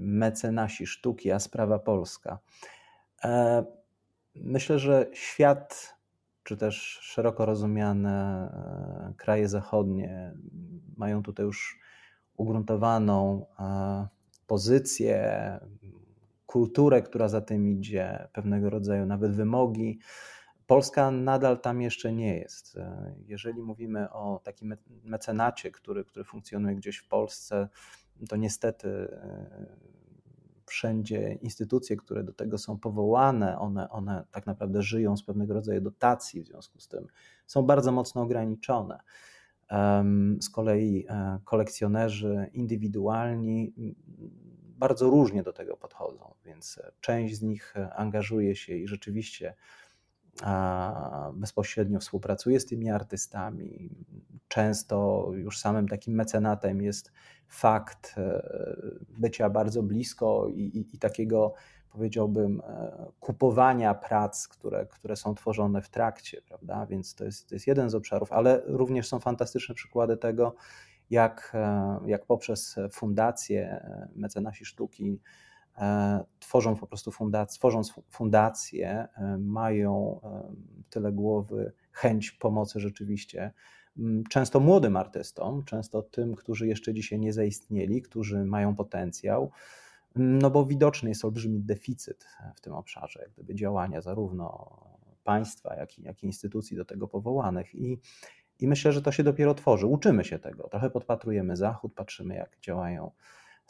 mecenasi 0.00 0.86
sztuki, 0.86 1.30
a 1.30 1.38
sprawa 1.38 1.78
polska. 1.78 2.38
E, 3.24 3.64
myślę, 4.34 4.78
że 4.78 5.06
świat, 5.12 5.96
czy 6.44 6.56
też 6.56 6.98
szeroko 7.02 7.46
rozumiane 7.46 8.48
e, 9.10 9.14
kraje 9.16 9.48
zachodnie 9.48 10.34
mają 10.96 11.22
tutaj 11.22 11.46
już 11.46 11.78
ugruntowaną 12.36 13.46
pozycję, 14.46 15.58
kulturę, 16.46 17.02
która 17.02 17.28
za 17.28 17.40
tym 17.40 17.68
idzie, 17.68 18.28
pewnego 18.32 18.70
rodzaju 18.70 19.06
nawet 19.06 19.32
wymogi. 19.32 19.98
Polska 20.66 21.10
nadal 21.10 21.60
tam 21.60 21.82
jeszcze 21.82 22.12
nie 22.12 22.38
jest. 22.38 22.78
Jeżeli 23.26 23.62
mówimy 23.62 24.10
o 24.10 24.40
takim 24.44 24.76
mecenacie, 25.04 25.70
który, 25.70 26.04
który 26.04 26.24
funkcjonuje 26.24 26.76
gdzieś 26.76 26.96
w 26.96 27.08
Polsce, 27.08 27.68
to 28.28 28.36
niestety 28.36 28.88
e, 28.88 29.66
wszędzie 30.66 31.32
instytucje, 31.32 31.96
które 31.96 32.24
do 32.24 32.32
tego 32.32 32.58
są 32.58 32.78
powołane, 32.78 33.58
one, 33.58 33.90
one 33.90 34.24
tak 34.30 34.46
naprawdę 34.46 34.82
żyją 34.82 35.16
z 35.16 35.22
pewnego 35.22 35.54
rodzaju 35.54 35.80
dotacji, 35.80 36.42
w 36.42 36.46
związku 36.46 36.80
z 36.80 36.88
tym 36.88 37.06
są 37.46 37.62
bardzo 37.62 37.92
mocno 37.92 38.22
ograniczone. 38.22 38.98
Z 40.40 40.50
kolei 40.50 41.06
e, 41.08 41.38
kolekcjonerzy 41.44 42.50
indywidualni 42.52 43.74
bardzo 44.82 45.10
różnie 45.10 45.42
do 45.42 45.52
tego 45.52 45.76
podchodzą, 45.76 46.34
więc 46.44 46.78
e, 46.78 46.92
część 47.00 47.34
z 47.34 47.42
nich 47.42 47.76
e, 47.76 47.94
angażuje 47.94 48.56
się 48.56 48.76
i 48.76 48.88
rzeczywiście 48.88 49.54
bezpośrednio 51.34 52.00
współpracuje 52.00 52.60
z 52.60 52.66
tymi 52.66 52.90
artystami. 52.90 53.90
Często 54.48 55.28
już 55.34 55.58
samym 55.58 55.88
takim 55.88 56.14
mecenatem 56.14 56.82
jest 56.82 57.12
fakt 57.48 58.14
e, 58.18 58.42
bycia 59.18 59.50
bardzo 59.50 59.82
blisko 59.82 60.48
i, 60.48 60.60
i, 60.60 60.96
i 60.96 60.98
takiego, 60.98 61.54
powiedziałbym, 61.90 62.62
kupowania 63.20 63.94
prac, 63.94 64.48
które, 64.48 64.86
które 64.86 65.16
są 65.16 65.34
tworzone 65.34 65.82
w 65.82 65.88
trakcie, 65.88 66.42
prawda? 66.42 66.86
Więc 66.86 67.14
to 67.14 67.24
jest, 67.24 67.48
to 67.48 67.54
jest 67.54 67.66
jeden 67.66 67.90
z 67.90 67.94
obszarów, 67.94 68.32
ale 68.32 68.62
również 68.64 69.08
są 69.08 69.20
fantastyczne 69.20 69.74
przykłady 69.74 70.16
tego, 70.16 70.54
jak, 71.10 71.52
e, 71.54 72.00
jak 72.06 72.26
poprzez 72.26 72.76
fundacje, 72.92 73.70
e, 73.70 74.08
mecenasi 74.14 74.64
sztuki 74.64 75.20
e, 75.20 75.51
tworzą 76.38 76.76
po 76.76 76.86
prostu 76.86 77.10
fundacje, 77.10 77.58
tworząc 77.58 77.94
fundacje, 78.10 79.08
mają 79.38 80.20
tyle 80.90 81.12
głowy, 81.12 81.72
chęć 81.92 82.30
pomocy 82.30 82.80
rzeczywiście. 82.80 83.52
Często 84.30 84.60
młodym 84.60 84.96
artystom, 84.96 85.64
często 85.64 86.02
tym, 86.02 86.34
którzy 86.34 86.66
jeszcze 86.66 86.94
dzisiaj 86.94 87.18
nie 87.18 87.32
zaistnieli, 87.32 88.02
którzy 88.02 88.44
mają 88.44 88.76
potencjał, 88.76 89.50
no 90.16 90.50
bo 90.50 90.66
widoczny 90.66 91.08
jest 91.08 91.24
olbrzymi 91.24 91.60
deficyt 91.60 92.26
w 92.54 92.60
tym 92.60 92.72
obszarze, 92.72 93.20
jak 93.22 93.32
gdyby 93.32 93.54
działania 93.54 94.00
zarówno 94.00 94.78
państwa, 95.24 95.74
jak 95.74 95.98
i, 95.98 96.02
jak 96.02 96.22
i 96.22 96.26
instytucji 96.26 96.76
do 96.76 96.84
tego 96.84 97.08
powołanych. 97.08 97.74
I 97.74 97.98
i 98.60 98.68
myślę, 98.68 98.92
że 98.92 99.02
to 99.02 99.12
się 99.12 99.22
dopiero 99.22 99.54
tworzy. 99.54 99.86
Uczymy 99.86 100.24
się 100.24 100.38
tego. 100.38 100.68
Trochę 100.68 100.90
podpatrujemy 100.90 101.56
Zachód, 101.56 101.94
patrzymy, 101.94 102.34
jak 102.34 102.58
działają 102.60 103.10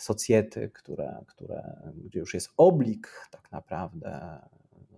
socjety, 0.02 0.70
które, 0.74 1.24
które, 1.26 1.92
gdzie 2.04 2.18
już 2.18 2.34
jest 2.34 2.50
oblik 2.56 3.28
tak 3.30 3.52
naprawdę, 3.52 4.40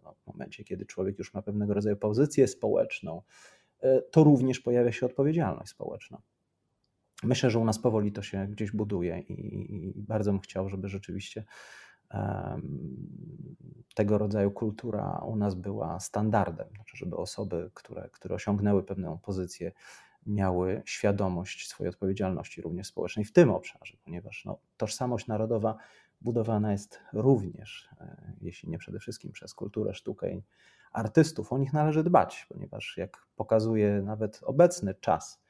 no, 0.04 0.14
w 0.14 0.26
momencie, 0.26 0.64
kiedy 0.64 0.86
człowiek 0.86 1.18
już 1.18 1.34
ma 1.34 1.42
pewnego 1.42 1.74
rodzaju 1.74 1.96
pozycję 1.96 2.48
społeczną, 2.48 3.22
e, 3.80 4.02
to 4.02 4.24
również 4.24 4.60
pojawia 4.60 4.92
się 4.92 5.06
odpowiedzialność 5.06 5.70
społeczna. 5.70 6.18
Myślę, 7.22 7.50
że 7.50 7.58
u 7.58 7.64
nas 7.64 7.78
powoli 7.78 8.12
to 8.12 8.22
się 8.22 8.46
gdzieś 8.46 8.72
buduje 8.72 9.20
i, 9.20 9.32
i 9.74 10.02
bardzo 10.02 10.32
bym 10.32 10.40
chciał, 10.40 10.68
żeby 10.68 10.88
rzeczywiście 10.88 11.44
tego 13.94 14.18
rodzaju 14.18 14.50
kultura 14.50 15.22
u 15.26 15.36
nas 15.36 15.54
była 15.54 16.00
standardem, 16.00 16.68
znaczy, 16.74 16.96
żeby 16.96 17.16
osoby, 17.16 17.70
które, 17.74 18.08
które 18.12 18.34
osiągnęły 18.34 18.82
pewną 18.82 19.18
pozycję, 19.18 19.72
miały 20.26 20.82
świadomość 20.84 21.68
swojej 21.68 21.88
odpowiedzialności 21.88 22.62
również 22.62 22.86
społecznej 22.86 23.24
w 23.24 23.32
tym 23.32 23.50
obszarze, 23.50 23.96
ponieważ 24.04 24.44
no, 24.44 24.58
tożsamość 24.76 25.26
narodowa 25.26 25.76
budowana 26.20 26.72
jest 26.72 27.00
również, 27.12 27.88
e, 28.00 28.32
jeśli 28.40 28.70
nie 28.70 28.78
przede 28.78 28.98
wszystkim 28.98 29.32
przez 29.32 29.54
kulturę, 29.54 29.94
sztukę 29.94 30.34
i 30.34 30.42
artystów. 30.92 31.52
O 31.52 31.58
nich 31.58 31.72
należy 31.72 32.04
dbać, 32.04 32.46
ponieważ 32.48 32.96
jak 32.96 33.26
pokazuje 33.36 34.02
nawet 34.02 34.40
obecny 34.42 34.94
czas, 34.94 35.44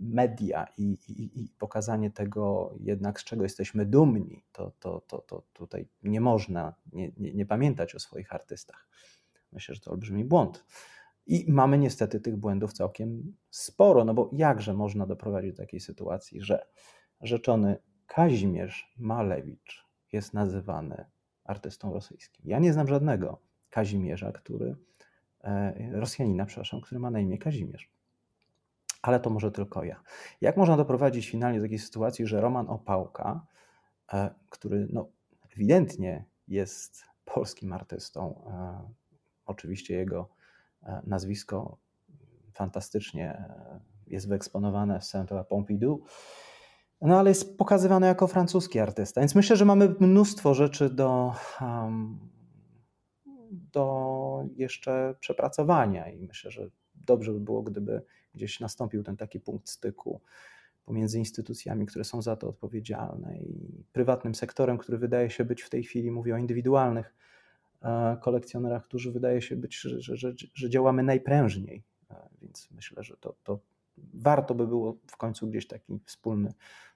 media 0.00 0.66
i, 0.78 0.98
i, 1.08 1.42
i, 1.42 1.48
pokazanie 1.58 2.10
tego 2.10 2.74
jednak, 2.80 3.20
z 3.20 3.24
czego 3.24 3.42
jesteśmy 3.42 3.86
dumni, 3.86 4.44
to, 4.52 4.72
to, 4.80 5.00
to, 5.00 5.18
to 5.18 5.42
tutaj 5.52 5.88
nie 6.02 6.20
można 6.20 6.74
nie, 6.92 7.12
nie, 7.16 7.34
nie 7.34 7.46
pamiętać 7.46 7.94
o 7.94 7.98
swoich 7.98 8.34
artystach. 8.34 8.88
Myślę, 9.52 9.74
że 9.74 9.80
to 9.80 9.90
olbrzymi 9.90 10.24
błąd. 10.24 10.64
I 11.26 11.52
mamy 11.52 11.78
niestety 11.78 12.20
tych 12.20 12.36
błędów 12.36 12.72
całkiem 12.72 13.36
sporo, 13.50 14.04
no 14.04 14.14
bo 14.14 14.30
jakże 14.32 14.74
można 14.74 15.06
doprowadzić 15.06 15.52
do 15.52 15.62
takiej 15.62 15.80
sytuacji, 15.80 16.40
że 16.42 16.66
rzeczony 17.20 17.76
Kazimierz 18.06 18.92
Malewicz 18.98 19.86
jest 20.12 20.34
nazywany 20.34 21.04
artystą 21.44 21.92
rosyjskim. 21.92 22.44
Ja 22.48 22.58
nie 22.58 22.72
znam 22.72 22.88
żadnego 22.88 23.40
Kazimierza, 23.70 24.32
który, 24.32 24.76
e, 25.44 25.90
Rosjanina, 25.92 26.46
przepraszam, 26.46 26.80
który 26.80 27.00
ma 27.00 27.10
na 27.10 27.20
imię 27.20 27.38
Kazimierz 27.38 27.94
ale 29.04 29.20
to 29.20 29.30
może 29.30 29.50
tylko 29.50 29.84
ja. 29.84 30.00
Jak 30.40 30.56
można 30.56 30.76
doprowadzić 30.76 31.30
finalnie 31.30 31.58
do 31.58 31.64
takiej 31.64 31.78
sytuacji, 31.78 32.26
że 32.26 32.40
Roman 32.40 32.68
Opałka, 32.68 33.46
e, 34.12 34.30
który 34.50 34.88
no, 34.92 35.08
ewidentnie 35.54 36.24
jest 36.48 37.04
polskim 37.24 37.72
artystą, 37.72 38.44
e, 38.46 38.90
oczywiście 39.46 39.94
jego 39.94 40.28
nazwisko 41.06 41.78
fantastycznie 42.52 43.44
jest 44.06 44.28
wyeksponowane 44.28 45.00
w 45.00 45.04
Centre 45.04 45.44
Pompidou, 45.44 46.04
no 47.00 47.18
ale 47.18 47.30
jest 47.30 47.58
pokazywany 47.58 48.06
jako 48.06 48.26
francuski 48.26 48.78
artysta. 48.78 49.20
Więc 49.20 49.34
myślę, 49.34 49.56
że 49.56 49.64
mamy 49.64 49.94
mnóstwo 50.00 50.54
rzeczy 50.54 50.90
do, 50.90 51.34
do 53.72 54.44
jeszcze 54.56 55.14
przepracowania 55.20 56.10
i 56.10 56.26
myślę, 56.26 56.50
że 56.50 56.70
dobrze 56.94 57.32
by 57.32 57.40
było, 57.40 57.62
gdyby 57.62 58.02
gdzieś 58.34 58.60
nastąpił 58.60 59.02
ten 59.02 59.16
taki 59.16 59.40
punkt 59.40 59.68
styku 59.68 60.20
pomiędzy 60.84 61.18
instytucjami, 61.18 61.86
które 61.86 62.04
są 62.04 62.22
za 62.22 62.36
to 62.36 62.48
odpowiedzialne 62.48 63.38
i 63.38 63.84
prywatnym 63.92 64.34
sektorem, 64.34 64.78
który 64.78 64.98
wydaje 64.98 65.30
się 65.30 65.44
być 65.44 65.62
w 65.62 65.70
tej 65.70 65.84
chwili, 65.84 66.10
mówię 66.10 66.34
o 66.34 66.38
indywidualnych 66.38 67.14
kolekcjonerach, 68.20 68.84
którzy 68.84 69.12
wydaje 69.12 69.42
się 69.42 69.56
być, 69.56 69.80
że, 69.80 70.16
że, 70.16 70.32
że, 70.54 70.70
działamy 70.70 71.02
najprężniej. 71.02 71.82
Więc 72.42 72.68
myślę, 72.70 73.02
że 73.02 73.16
to, 73.16 73.34
to 73.44 73.58
warto 74.14 74.54
by 74.54 74.66
było 74.66 74.96
w 75.06 75.16
końcu 75.16 75.46
gdzieś 75.46 75.66
taki 75.66 76.00
wspólny, 76.04 76.52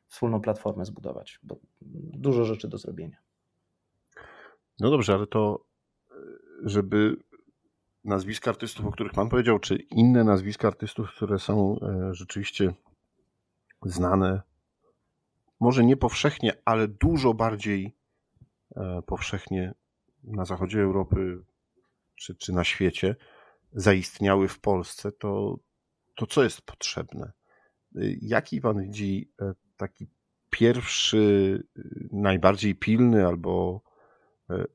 wspólną 0.06 0.40
platformę 0.40 0.84
zbudować, 0.84 1.40
bo 1.42 1.56
dużo 2.12 2.44
rzeczy 2.44 2.68
do 2.68 2.78
zrobienia. 2.78 3.16
No 4.80 4.90
dobrze, 4.90 5.14
ale 5.14 5.26
to 5.26 5.64
żeby 6.62 7.16
nazwiska 8.04 8.50
artystów, 8.50 8.86
o 8.86 8.92
których 8.92 9.12
Pan 9.12 9.28
powiedział, 9.28 9.58
czy 9.58 9.76
inne 9.76 10.24
nazwiska 10.24 10.68
artystów, 10.68 11.10
które 11.10 11.38
są 11.38 11.80
e, 11.80 12.14
rzeczywiście 12.14 12.74
znane, 13.82 14.42
może 15.60 15.84
nie 15.84 15.96
powszechnie, 15.96 16.52
ale 16.64 16.88
dużo 16.88 17.34
bardziej 17.34 17.94
e, 18.76 19.02
powszechnie 19.06 19.74
na 20.24 20.44
zachodzie 20.44 20.80
Europy 20.80 21.44
czy, 22.14 22.34
czy 22.34 22.52
na 22.52 22.64
świecie, 22.64 23.16
zaistniały 23.72 24.48
w 24.48 24.60
Polsce, 24.60 25.12
to, 25.12 25.58
to 26.14 26.26
co 26.26 26.44
jest 26.44 26.62
potrzebne? 26.62 27.32
Jaki 28.20 28.60
Pan 28.60 28.82
widzi 28.82 29.32
e, 29.40 29.54
taki 29.76 30.06
pierwszy, 30.50 31.62
najbardziej 32.12 32.74
pilny 32.74 33.26
albo 33.26 33.82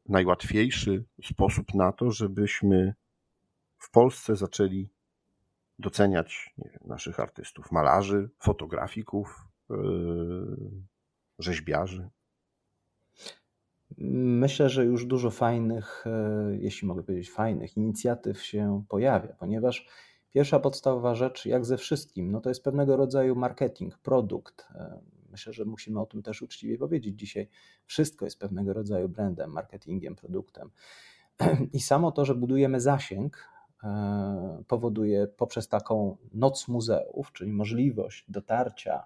najłatwiejszy 0.09 1.05
sposób 1.23 1.73
na 1.73 1.91
to, 1.91 2.11
żebyśmy 2.11 2.93
w 3.77 3.91
Polsce 3.91 4.35
zaczęli 4.35 4.89
doceniać 5.79 6.53
wiem, 6.57 6.79
naszych 6.85 7.19
artystów, 7.19 7.71
malarzy, 7.71 8.29
fotografików, 8.39 9.47
rzeźbiarzy? 11.39 12.09
Myślę, 13.97 14.69
że 14.69 14.85
już 14.85 15.05
dużo 15.05 15.31
fajnych, 15.31 16.03
e, 16.07 16.57
jeśli 16.59 16.87
mogę 16.87 17.03
powiedzieć, 17.03 17.31
fajnych 17.31 17.77
inicjatyw 17.77 18.43
się 18.43 18.83
pojawia, 18.89 19.35
ponieważ 19.39 19.87
pierwsza 20.29 20.59
podstawowa 20.59 21.15
rzecz, 21.15 21.45
jak 21.45 21.65
ze 21.65 21.77
wszystkim, 21.77 22.31
no 22.31 22.41
to 22.41 22.49
jest 22.49 22.63
pewnego 22.63 22.97
rodzaju 22.97 23.35
marketing, 23.35 23.97
produkt. 23.97 24.67
E, 24.75 24.99
myślę, 25.31 25.53
że 25.53 25.65
musimy 25.65 25.99
o 25.99 26.05
tym 26.05 26.23
też 26.23 26.41
uczciwie 26.41 26.77
powiedzieć 26.77 27.19
dzisiaj. 27.19 27.49
Wszystko 27.85 28.25
jest 28.25 28.39
pewnego 28.39 28.73
rodzaju 28.73 29.09
brandem, 29.09 29.51
marketingiem, 29.51 30.15
produktem. 30.15 30.69
I 31.73 31.79
samo 31.79 32.11
to, 32.11 32.25
że 32.25 32.35
budujemy 32.35 32.79
zasięg, 32.79 33.53
E, 33.83 34.63
powoduje 34.67 35.27
poprzez 35.27 35.67
taką 35.67 36.17
noc 36.33 36.67
muzeów, 36.67 37.31
czyli 37.33 37.51
możliwość 37.51 38.25
dotarcia, 38.31 39.05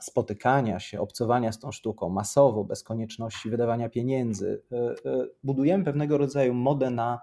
spotykania 0.00 0.80
się, 0.80 1.00
obcowania 1.00 1.52
z 1.52 1.58
tą 1.58 1.72
sztuką 1.72 2.08
masowo, 2.08 2.64
bez 2.64 2.82
konieczności 2.82 3.50
wydawania 3.50 3.88
pieniędzy, 3.88 4.62
e, 4.72 4.94
budujemy 5.44 5.84
pewnego 5.84 6.18
rodzaju 6.18 6.54
modę 6.54 6.90
na 6.90 7.20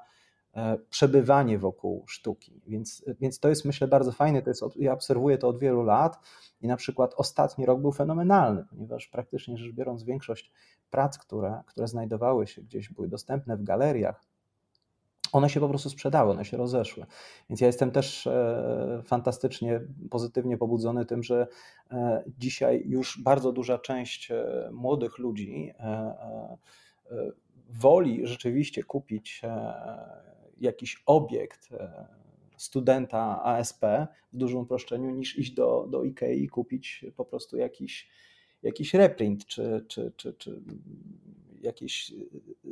przebywanie 0.89 1.59
wokół 1.59 2.03
sztuki. 2.07 2.61
Więc, 2.67 3.05
więc 3.19 3.39
to 3.39 3.49
jest 3.49 3.65
myślę 3.65 3.87
bardzo 3.87 4.11
fajne. 4.11 4.41
To 4.41 4.49
jest, 4.49 4.63
ja 4.75 4.93
obserwuję 4.93 5.37
to 5.37 5.47
od 5.47 5.59
wielu 5.59 5.83
lat 5.83 6.19
i 6.61 6.67
na 6.67 6.77
przykład 6.77 7.13
ostatni 7.17 7.65
rok 7.65 7.81
był 7.81 7.91
fenomenalny, 7.91 8.65
ponieważ 8.69 9.07
praktycznie 9.07 9.57
rzecz 9.57 9.73
biorąc 9.73 10.03
większość 10.03 10.51
prac, 10.89 11.17
które, 11.17 11.63
które 11.65 11.87
znajdowały 11.87 12.47
się 12.47 12.61
gdzieś, 12.61 12.89
były 12.89 13.07
dostępne 13.07 13.57
w 13.57 13.63
galeriach, 13.63 14.21
one 15.31 15.49
się 15.49 15.59
po 15.59 15.69
prostu 15.69 15.89
sprzedały, 15.89 16.31
one 16.31 16.45
się 16.45 16.57
rozeszły. 16.57 17.05
Więc 17.49 17.61
ja 17.61 17.67
jestem 17.67 17.91
też 17.91 18.27
e, 18.27 19.01
fantastycznie 19.05 19.81
pozytywnie 20.09 20.57
pobudzony 20.57 21.05
tym, 21.05 21.23
że 21.23 21.47
e, 21.91 22.23
dzisiaj 22.37 22.83
już 22.85 23.21
bardzo 23.23 23.51
duża 23.51 23.77
część 23.77 24.31
e, 24.31 24.69
młodych 24.71 25.17
ludzi 25.17 25.73
woli 27.69 28.27
rzeczywiście 28.27 28.83
kupić 28.83 29.41
jakiś 30.59 31.03
obiekt 31.05 31.69
studenta 32.57 33.43
ASP 33.43 33.81
w 34.33 34.37
dużym 34.37 34.59
uproszczeniu, 34.59 35.11
niż 35.11 35.37
iść 35.37 35.51
do, 35.51 35.87
do 35.89 36.01
IKEA 36.01 36.43
i 36.43 36.47
kupić 36.47 37.05
po 37.15 37.25
prostu 37.25 37.57
jakiś, 37.57 38.09
jakiś 38.63 38.93
reprint 38.93 39.45
czy, 39.45 39.85
czy, 39.87 40.11
czy, 40.15 40.33
czy 40.33 40.61
jakieś 41.61 42.13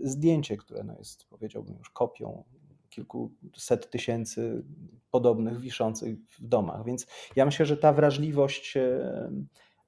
zdjęcie, 0.03 0.57
które 0.57 0.83
no 0.83 0.95
jest, 0.97 1.25
powiedziałbym, 1.29 1.77
już 1.77 1.89
kopią 1.89 2.43
kilkuset 2.89 3.89
tysięcy 3.89 4.63
podobnych 5.11 5.59
wiszących 5.59 6.17
w 6.29 6.47
domach. 6.47 6.85
Więc 6.85 7.07
ja 7.35 7.45
myślę, 7.45 7.65
że 7.65 7.77
ta 7.77 7.93
wrażliwość 7.93 8.65
się, 8.65 8.81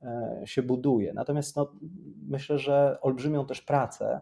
e, 0.02 0.44
buduje. 0.64 1.14
Natomiast 1.14 1.56
no, 1.56 1.76
myślę, 2.28 2.60
że 2.60 2.98
olbrzymią 3.02 3.46
też 3.46 3.62
pracę 3.62 4.22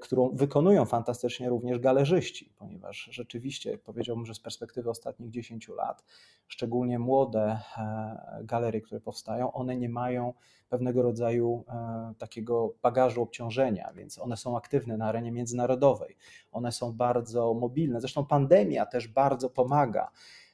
którą 0.00 0.30
wykonują 0.34 0.84
fantastycznie 0.84 1.48
również 1.48 1.78
galerzyści, 1.78 2.52
ponieważ 2.58 3.08
rzeczywiście 3.12 3.78
powiedziałbym, 3.78 4.26
że 4.26 4.34
z 4.34 4.40
perspektywy 4.40 4.90
ostatnich 4.90 5.30
10 5.30 5.68
lat, 5.68 6.04
szczególnie 6.48 6.98
młode 6.98 7.58
e, 7.78 8.40
galerie, 8.44 8.80
które 8.80 9.00
powstają, 9.00 9.52
one 9.52 9.76
nie 9.76 9.88
mają 9.88 10.34
pewnego 10.68 11.02
rodzaju 11.02 11.64
e, 11.68 12.14
takiego 12.18 12.74
bagażu 12.82 13.22
obciążenia, 13.22 13.92
więc 13.94 14.18
one 14.18 14.36
są 14.36 14.56
aktywne 14.56 14.96
na 14.96 15.06
arenie 15.06 15.32
międzynarodowej, 15.32 16.16
one 16.52 16.72
są 16.72 16.92
bardzo 16.92 17.54
mobilne. 17.54 18.00
Zresztą 18.00 18.26
pandemia 18.26 18.86
też 18.86 19.08
bardzo 19.08 19.50
pomaga 19.50 20.10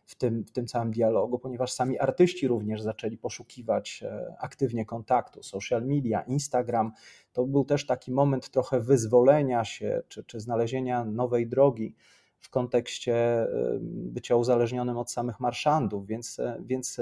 w 0.09 0.15
tym, 0.15 0.45
w 0.45 0.53
tym 0.53 0.67
całym 0.67 0.91
dialogu, 0.91 1.39
ponieważ 1.39 1.73
sami 1.73 1.99
artyści 1.99 2.49
również 2.49 2.83
zaczęli 2.83 3.19
poszukiwać 3.19 4.03
e, 4.03 4.35
aktywnie 4.39 4.87
kontaktu. 4.87 5.43
Social 5.43 5.87
media, 5.87 6.23
Instagram 6.23 6.93
to 7.33 7.47
był 7.47 7.65
też 7.65 7.87
taki 7.87 8.13
moment 8.13 8.51
trochę 8.51 8.81
wyzwolenia 8.81 9.65
się 9.65 10.03
czy, 10.09 10.25
czy 10.25 10.41
znalezienia 10.41 11.05
nowej 11.05 11.47
drogi 11.49 11.95
w 12.39 12.51
kontekście 12.51 13.15
e, 13.15 13.49
bycia 13.83 14.37
uzależnionym 14.37 14.97
od 14.97 15.11
samych 15.11 15.41
marszandów, 15.41 16.07
więc, 16.07 16.39
e, 16.39 16.63
więc 16.67 17.01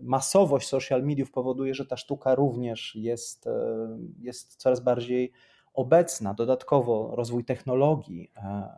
masowość 0.00 0.68
social 0.68 1.02
mediów 1.02 1.30
powoduje, 1.30 1.74
że 1.74 1.86
ta 1.86 1.96
sztuka 1.96 2.34
również 2.34 2.94
jest, 2.94 3.44
jest 4.20 4.56
coraz 4.56 4.80
bardziej 4.80 5.32
obecna. 5.74 6.34
Dodatkowo 6.34 7.16
rozwój 7.16 7.44
technologii, 7.44 8.30
e, 8.36 8.68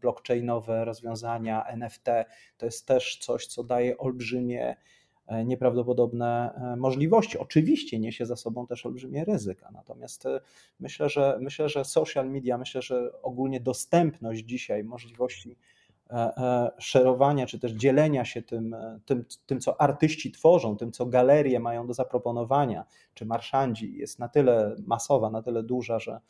blockchainowe 0.00 0.84
rozwiązania, 0.84 1.64
NFT 1.64 2.04
to 2.56 2.66
jest 2.66 2.86
też 2.86 3.18
coś, 3.18 3.46
co 3.46 3.64
daje 3.64 3.98
olbrzymie, 3.98 4.76
e, 5.26 5.44
nieprawdopodobne 5.44 6.54
e, 6.54 6.76
możliwości. 6.76 7.38
Oczywiście 7.38 7.98
niesie 7.98 8.26
za 8.26 8.36
sobą 8.36 8.66
też 8.66 8.86
olbrzymie 8.86 9.24
ryzyka. 9.24 9.70
Natomiast 9.72 10.24
myślę, 10.80 11.08
że 11.08 11.38
myślę, 11.40 11.68
że 11.68 11.84
social 11.84 12.30
media, 12.30 12.58
myślę, 12.58 12.82
że 12.82 13.22
ogólnie 13.22 13.60
dostępność 13.60 14.44
dzisiaj 14.44 14.84
możliwości 14.84 15.56
szerowania 16.78 17.46
czy 17.46 17.58
też 17.58 17.72
dzielenia 17.72 18.24
się 18.24 18.42
tym, 18.42 18.76
tym, 19.04 19.24
tym, 19.46 19.60
co 19.60 19.80
artyści 19.80 20.32
tworzą, 20.32 20.76
tym, 20.76 20.92
co 20.92 21.06
galerie 21.06 21.60
mają 21.60 21.86
do 21.86 21.94
zaproponowania, 21.94 22.84
czy 23.14 23.26
marszandzi, 23.26 23.96
jest 23.96 24.18
na 24.18 24.28
tyle 24.28 24.76
masowa, 24.86 25.30
na 25.30 25.42
tyle 25.42 25.62
duża, 25.62 25.98
że, 25.98 26.20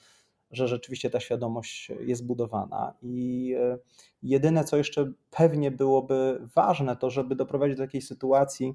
że 0.51 0.69
rzeczywiście 0.69 1.11
ta 1.11 1.21
świadomość 1.21 1.93
jest 2.01 2.27
budowana. 2.27 2.95
I 3.03 3.55
e, 3.59 3.79
jedyne, 4.23 4.65
co 4.65 4.77
jeszcze 4.77 5.12
pewnie 5.31 5.71
byłoby 5.71 6.41
ważne, 6.55 6.97
to 6.97 7.11
żeby 7.11 7.37
doprowadzić 7.37 7.77
do 7.77 7.85
takiej 7.85 8.03
sytuacji, 8.03 8.75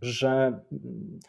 że 0.00 0.60
mm, 0.72 1.20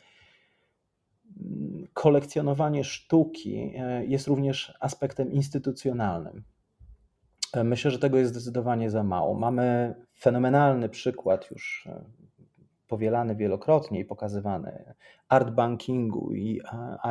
kolekcjonowanie 1.93 2.83
sztuki 2.83 3.73
e, 3.77 4.05
jest 4.05 4.27
również 4.27 4.73
aspektem 4.79 5.31
instytucjonalnym. 5.31 6.43
E, 7.55 7.63
myślę, 7.63 7.91
że 7.91 7.99
tego 7.99 8.17
jest 8.17 8.31
zdecydowanie 8.31 8.89
za 8.89 9.03
mało. 9.03 9.33
Mamy 9.33 9.95
fenomenalny 10.19 10.89
przykład 10.89 11.51
już 11.51 11.87
powielany 12.87 13.35
wielokrotnie 13.35 13.99
i 13.99 14.05
pokazywany 14.05 14.93
art 15.29 15.49
bankingu 15.49 16.33
i 16.33 16.61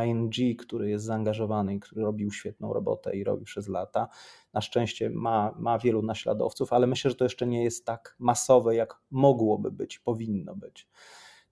ING, 0.07 0.57
który 0.59 0.91
jest 0.91 1.05
zaangażowany 1.05 1.75
i 1.75 1.81
który 1.81 2.03
robił 2.03 2.33
świetną 2.33 2.73
robotę 2.73 3.17
i 3.17 3.25
robi 3.25 3.45
przez 3.45 3.69
lata. 3.69 4.09
Na 4.53 4.61
szczęście 4.61 5.11
ma, 5.11 5.55
ma 5.59 5.79
wielu 5.79 6.03
naśladowców, 6.03 6.73
ale 6.73 6.87
myślę, 6.87 7.11
że 7.11 7.17
to 7.17 7.25
jeszcze 7.25 7.47
nie 7.47 7.65
jest 7.65 7.87
tak 7.87 8.17
masowe, 8.19 8.75
jak 8.75 9.01
mogłoby 9.11 9.71
być, 9.71 9.99
powinno 9.99 10.57
być. 10.57 10.89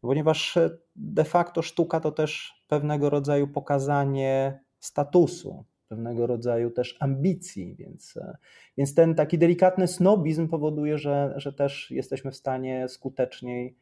Ponieważ 0.01 0.59
de 0.97 1.25
facto 1.25 1.63
sztuka 1.63 2.01
to 2.01 2.13
też 2.13 2.63
pewnego 2.69 3.11
rodzaju 3.11 3.49
pokazanie 3.49 4.61
statusu, 4.81 5.65
pewnego 5.93 6.27
rodzaju 6.27 6.71
też 6.71 6.97
ambicji, 7.01 7.75
więc, 7.75 8.19
więc 8.79 8.95
ten 8.95 9.15
taki 9.15 9.39
delikatny 9.39 9.89
snobizm 9.89 10.49
powoduje, 10.49 10.99
że, 10.99 11.35
że 11.37 11.53
też 11.53 11.91
jesteśmy 11.91 12.31
w 12.31 12.37
stanie 12.37 12.89
skuteczniej 12.89 13.77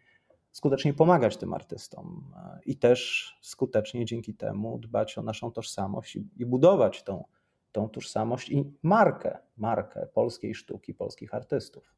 skutecznie 0.52 0.94
pomagać 0.94 1.36
tym 1.36 1.54
artystom 1.54 2.34
e, 2.36 2.60
i 2.66 2.76
też 2.76 3.30
skutecznie 3.42 4.04
dzięki 4.04 4.34
temu 4.34 4.78
dbać 4.78 5.18
o 5.18 5.22
naszą 5.22 5.52
tożsamość 5.52 6.16
i, 6.16 6.28
i 6.36 6.46
budować 6.46 7.02
tą, 7.04 7.24
tą 7.72 7.88
tożsamość 7.88 8.50
i 8.50 8.64
markę, 8.82 9.38
markę 9.56 10.06
polskiej 10.14 10.54
sztuki, 10.54 10.94
polskich 10.94 11.34
artystów. 11.34 11.94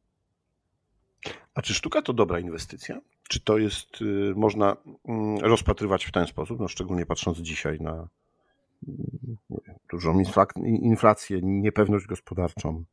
A 1.55 1.63
czy 1.63 1.75
sztuka 1.75 2.03
to 2.03 2.13
dobra 2.13 2.41
inwestycja? 2.41 3.01
Czy 3.29 3.41
to 3.41 3.59
jest, 3.59 4.03
y, 4.03 4.35
można 4.37 4.77
mm, 5.09 5.39
rozpatrywać 5.39 6.05
w 6.05 6.13
ten 6.13 6.27
sposób, 6.27 6.61
no 6.61 6.69
szczególnie 6.69 7.07
patrząc 7.07 7.39
dzisiaj 7.39 7.81
na 7.81 8.09
dużą 9.91 10.23
inflację, 10.65 11.41
niepewność 11.43 12.07
gospodarczą? 12.07 12.85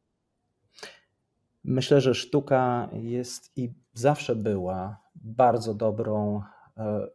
Myślę, 1.64 2.02
że 2.02 2.16
sztuka 2.16 2.90
jest 2.94 3.52
i 3.56 3.74
zawsze 3.94 4.36
była 4.36 5.02
bardzo 5.16 5.74
dobrą 5.74 6.42
e, 6.78 6.82
e, 6.82 7.08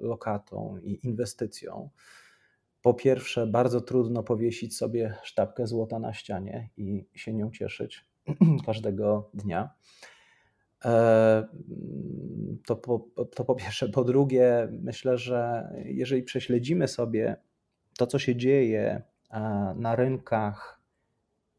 lokatą 0.00 0.76
i 0.82 1.06
inwestycją. 1.06 1.90
Po 2.82 2.94
pierwsze, 2.94 3.46
bardzo 3.46 3.80
trudno 3.80 4.22
powiesić 4.22 4.76
sobie 4.76 5.14
sztabkę 5.22 5.66
złota 5.66 5.98
na 5.98 6.12
ścianie 6.12 6.70
i 6.76 7.06
się 7.14 7.34
nią 7.34 7.50
cieszyć 7.50 8.04
każdego 8.66 9.30
dnia. 9.34 9.70
E, 10.84 11.48
to 12.66 12.76
po, 12.76 13.06
to 13.34 13.44
po 13.44 13.54
pierwsze. 13.54 13.88
Po 13.88 14.04
drugie, 14.04 14.68
myślę, 14.82 15.18
że 15.18 15.70
jeżeli 15.84 16.22
prześledzimy 16.22 16.88
sobie 16.88 17.36
to, 17.98 18.06
co 18.06 18.18
się 18.18 18.36
dzieje 18.36 19.02
na 19.76 19.96
rynkach 19.96 20.80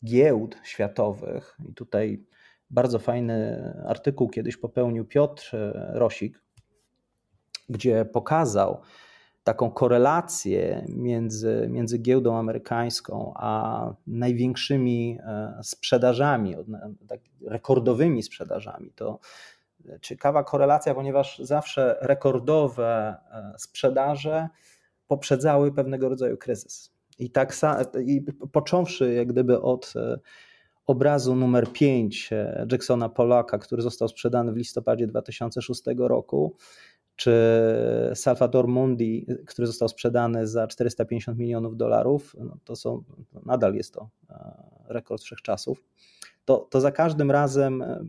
giełd 0.05 0.57
światowych, 0.63 1.57
i 1.69 1.73
tutaj 1.73 2.23
bardzo 2.69 2.99
fajny 2.99 3.63
artykuł 3.87 4.29
kiedyś 4.29 4.57
popełnił 4.57 5.05
Piotr 5.05 5.55
Rosik, 5.93 6.41
gdzie 7.69 8.05
pokazał, 8.05 8.81
taką 9.43 9.71
korelację 9.71 10.85
między, 10.89 11.67
między 11.69 11.97
giełdą 11.97 12.37
amerykańską 12.37 13.33
a 13.35 13.93
największymi 14.07 15.19
e, 15.23 15.59
sprzedażami, 15.63 16.55
tak, 17.07 17.19
rekordowymi 17.47 18.23
sprzedażami. 18.23 18.91
To 18.95 19.19
ciekawa 20.01 20.43
korelacja, 20.43 20.95
ponieważ 20.95 21.39
zawsze 21.39 21.97
rekordowe 22.01 23.15
e, 23.31 23.53
sprzedaże 23.57 24.49
poprzedzały 25.11 25.71
pewnego 25.71 26.09
rodzaju 26.09 26.37
kryzys. 26.37 26.91
I 27.19 27.29
tak 27.29 27.55
i 28.05 28.21
począwszy 28.51 29.13
jak 29.13 29.27
gdyby 29.27 29.61
od 29.61 29.93
e, 29.95 30.19
obrazu 30.85 31.35
numer 31.35 31.71
5 31.71 32.29
Jacksona 32.71 33.09
Polaka, 33.09 33.57
który 33.57 33.81
został 33.81 34.07
sprzedany 34.07 34.51
w 34.51 34.55
listopadzie 34.55 35.07
2006 35.07 35.81
roku, 35.97 36.55
czy 37.15 37.33
Salvador 38.15 38.67
Mundi, 38.67 39.25
który 39.47 39.67
został 39.67 39.89
sprzedany 39.89 40.47
za 40.47 40.67
450 40.67 41.37
milionów 41.37 41.77
dolarów, 41.77 42.35
no 42.39 42.57
to 42.63 42.75
są, 42.75 43.03
nadal 43.45 43.75
jest 43.75 43.93
to 43.93 44.09
e, 44.29 44.53
rekord 44.87 45.23
wszechczasów, 45.23 45.83
to, 46.45 46.67
to 46.71 46.81
za 46.81 46.91
każdym 46.91 47.31
razem 47.31 47.81
e, 47.81 48.03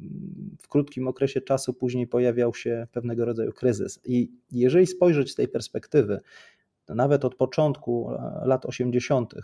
w 0.63 0.69
krótkim 0.69 1.09
okresie 1.09 1.41
czasu 1.41 1.75
później 1.75 2.07
pojawiał 2.07 2.55
się 2.55 2.87
pewnego 2.93 3.25
rodzaju 3.25 3.53
kryzys. 3.53 4.01
I 4.05 4.33
jeżeli 4.51 4.87
spojrzeć 4.87 5.31
z 5.31 5.35
tej 5.35 5.49
perspektywy, 5.49 6.21
nawet 6.89 7.25
od 7.25 7.35
początku 7.35 8.13
e, 8.13 8.47
lat 8.47 8.67
80., 8.67 9.35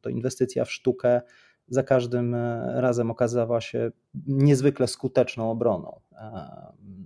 to 0.00 0.08
inwestycja 0.10 0.64
w 0.64 0.72
sztukę 0.72 1.20
za 1.68 1.82
każdym 1.82 2.36
razem 2.74 3.10
okazała 3.10 3.60
się 3.60 3.90
niezwykle 4.26 4.86
skuteczną 4.86 5.50
obroną 5.50 6.00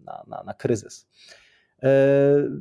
na, 0.04 0.24
na, 0.26 0.42
na 0.42 0.54
kryzys. 0.54 1.08
E, 1.84 1.88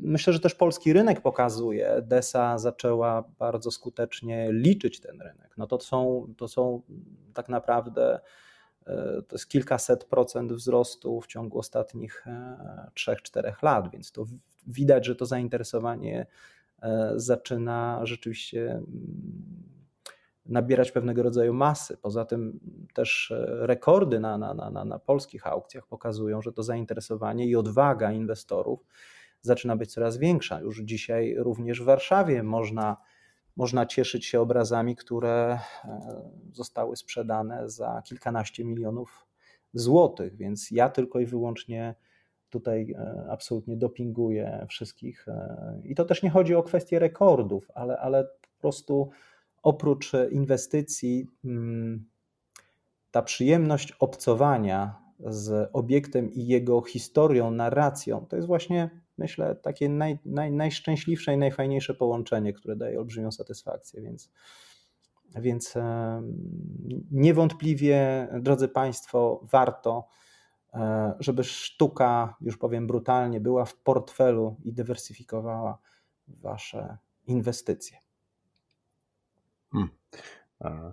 myślę, 0.02 0.34
że 0.34 0.40
też 0.40 0.56
polski 0.56 0.94
rynek 0.94 1.22
pokazuje. 1.22 2.02
DESA 2.02 2.58
zaczęła 2.58 3.24
bardzo 3.40 3.72
skutecznie 3.72 4.48
liczyć 4.52 5.00
ten 5.00 5.22
rynek. 5.22 5.54
No 5.58 5.68
to 5.68 5.80
są, 5.80 6.28
to 6.38 6.48
są 6.48 6.82
tak 7.34 7.50
naprawdę 7.50 8.20
e, 8.88 9.22
to 9.28 9.36
jest 9.36 9.50
kilkaset 9.50 10.06
procent 10.06 10.54
wzrostu 10.54 11.22
w 11.22 11.28
ciągu 11.28 11.60
ostatnich 11.60 12.26
3-4 12.96 13.48
e, 13.48 13.54
lat, 13.62 13.92
więc 13.92 14.12
to 14.12 14.26
widać, 14.68 15.06
że 15.06 15.16
to 15.16 15.26
zainteresowanie 15.26 16.26
zaczyna 17.16 18.00
rzeczywiście 18.04 18.72
mm, 18.72 18.84
nabierać 20.46 20.92
pewnego 20.92 21.24
rodzaju 21.24 21.54
masy. 21.54 21.98
Poza 21.98 22.26
tym 22.26 22.60
też 22.94 23.34
rekordy 23.48 24.20
na, 24.20 24.38
na, 24.38 24.54
na, 24.54 24.86
na 24.86 25.00
polskich 25.00 25.48
aukcjach 25.48 25.88
pokazują, 25.88 26.42
że 26.42 26.54
to 26.54 26.64
zainteresowanie 26.64 27.48
i 27.48 27.56
odwaga 27.56 28.12
inwestorów 28.12 28.86
zaczyna 29.44 29.76
być 29.76 29.94
coraz 29.94 30.18
większa. 30.18 30.62
Już 30.62 30.82
dzisiaj 30.82 31.36
również 31.38 31.82
w 31.82 31.86
Warszawie 31.86 32.44
można, 32.44 32.98
można 33.56 33.86
cieszyć 33.86 34.26
się 34.26 34.42
obrazami, 34.42 34.96
które 34.96 35.60
e, 35.86 36.00
zostały 36.52 36.96
sprzedane 36.96 37.70
za 37.70 38.02
kilkanaście 38.06 38.66
milionów 38.66 39.28
złotych, 39.74 40.36
więc 40.36 40.72
ja 40.72 40.90
tylko 40.90 41.20
i 41.20 41.26
wyłącznie 41.26 41.96
tutaj 42.54 42.92
e, 42.92 43.26
absolutnie 43.30 43.78
dopinguję 43.78 44.66
wszystkich. 44.70 45.28
E, 45.28 45.82
I 45.84 45.96
to 45.96 46.06
też 46.06 46.24
nie 46.24 46.30
chodzi 46.30 46.56
o 46.56 46.64
kwestię 46.64 47.00
rekordów, 47.00 47.72
ale, 47.76 47.98
ale 47.98 48.24
po 48.24 48.60
prostu 48.62 49.10
oprócz 49.64 50.12
inwestycji, 50.32 51.28
mm, 51.46 52.06
ta 53.12 53.22
przyjemność 53.22 53.92
obcowania 53.92 55.04
z 55.20 55.70
obiektem 55.74 56.34
i 56.34 56.48
jego 56.48 56.82
historią, 56.82 57.52
narracją, 57.52 58.26
to 58.26 58.36
jest 58.36 58.48
właśnie, 58.48 58.90
myślę, 59.18 59.56
takie 59.56 59.90
naj, 59.90 60.20
naj, 60.26 60.52
najszczęśliwsze 60.52 61.34
i 61.34 61.38
najfajniejsze 61.38 61.94
połączenie, 61.94 62.54
które 62.54 62.76
daje 62.76 63.00
olbrzymią 63.00 63.32
satysfakcję. 63.32 64.02
Więc, 64.02 64.32
więc 65.36 65.74
niewątpliwie, 67.12 68.28
drodzy 68.42 68.68
Państwo, 68.68 69.46
warto, 69.52 70.08
żeby 71.20 71.44
sztuka, 71.44 72.36
już 72.42 72.58
powiem 72.58 72.88
brutalnie, 72.88 73.40
była 73.40 73.66
w 73.66 73.76
portfelu 73.76 74.58
i 74.64 74.74
dywersyfikowała 74.74 75.78
Wasze 76.28 76.98
inwestycje. 77.28 77.98
Hmm. 79.72 79.90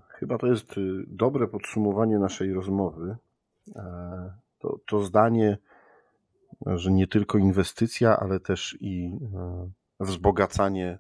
Chyba 0.09 0.39
to 0.39 0.47
jest 0.47 0.79
y, 0.79 1.05
dobre 1.07 1.49
podsumowanie 1.49 2.19
naszej 2.19 2.53
rozmowy. 2.53 3.17
E, 3.77 4.33
to, 4.59 4.79
to 4.87 5.03
zdanie, 5.03 5.59
że 6.67 6.93
nie 6.93 7.07
tylko 7.07 7.39
inwestycja, 7.39 8.17
ale 8.17 8.41
też 8.41 8.77
i 8.81 9.19
e, 9.35 9.71
wzbogacanie 10.01 10.99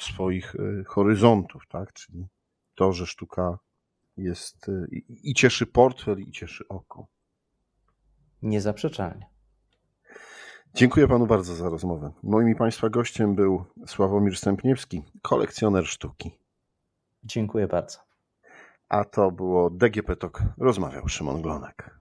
swoich 0.00 0.54
e, 0.54 0.84
horyzontów, 0.84 1.62
tak? 1.68 1.92
Czyli 1.92 2.26
to, 2.74 2.92
że 2.92 3.06
sztuka 3.06 3.58
jest 4.16 4.70
i, 4.92 5.30
i 5.30 5.34
cieszy 5.34 5.66
portfel, 5.66 6.20
i 6.20 6.32
cieszy 6.32 6.68
oko. 6.68 7.06
Niezaprzeczalnie. 8.42 9.26
Dziękuję 10.74 11.08
panu 11.08 11.26
bardzo 11.26 11.54
za 11.54 11.68
rozmowę. 11.68 12.12
Moim 12.22 12.48
i 12.48 12.54
państwa 12.54 12.88
gościem 12.88 13.34
był 13.34 13.64
Sławomir 13.86 14.36
Stępniewski, 14.36 15.02
kolekcjoner 15.22 15.86
sztuki. 15.86 16.38
Dziękuję 17.24 17.66
bardzo. 17.66 17.98
A 18.88 19.04
to 19.04 19.30
było 19.30 19.70
DGP 19.70 20.16
Tok. 20.16 20.42
Rozmawiał 20.58 21.08
Szymon 21.08 21.42
Glonek. 21.42 22.00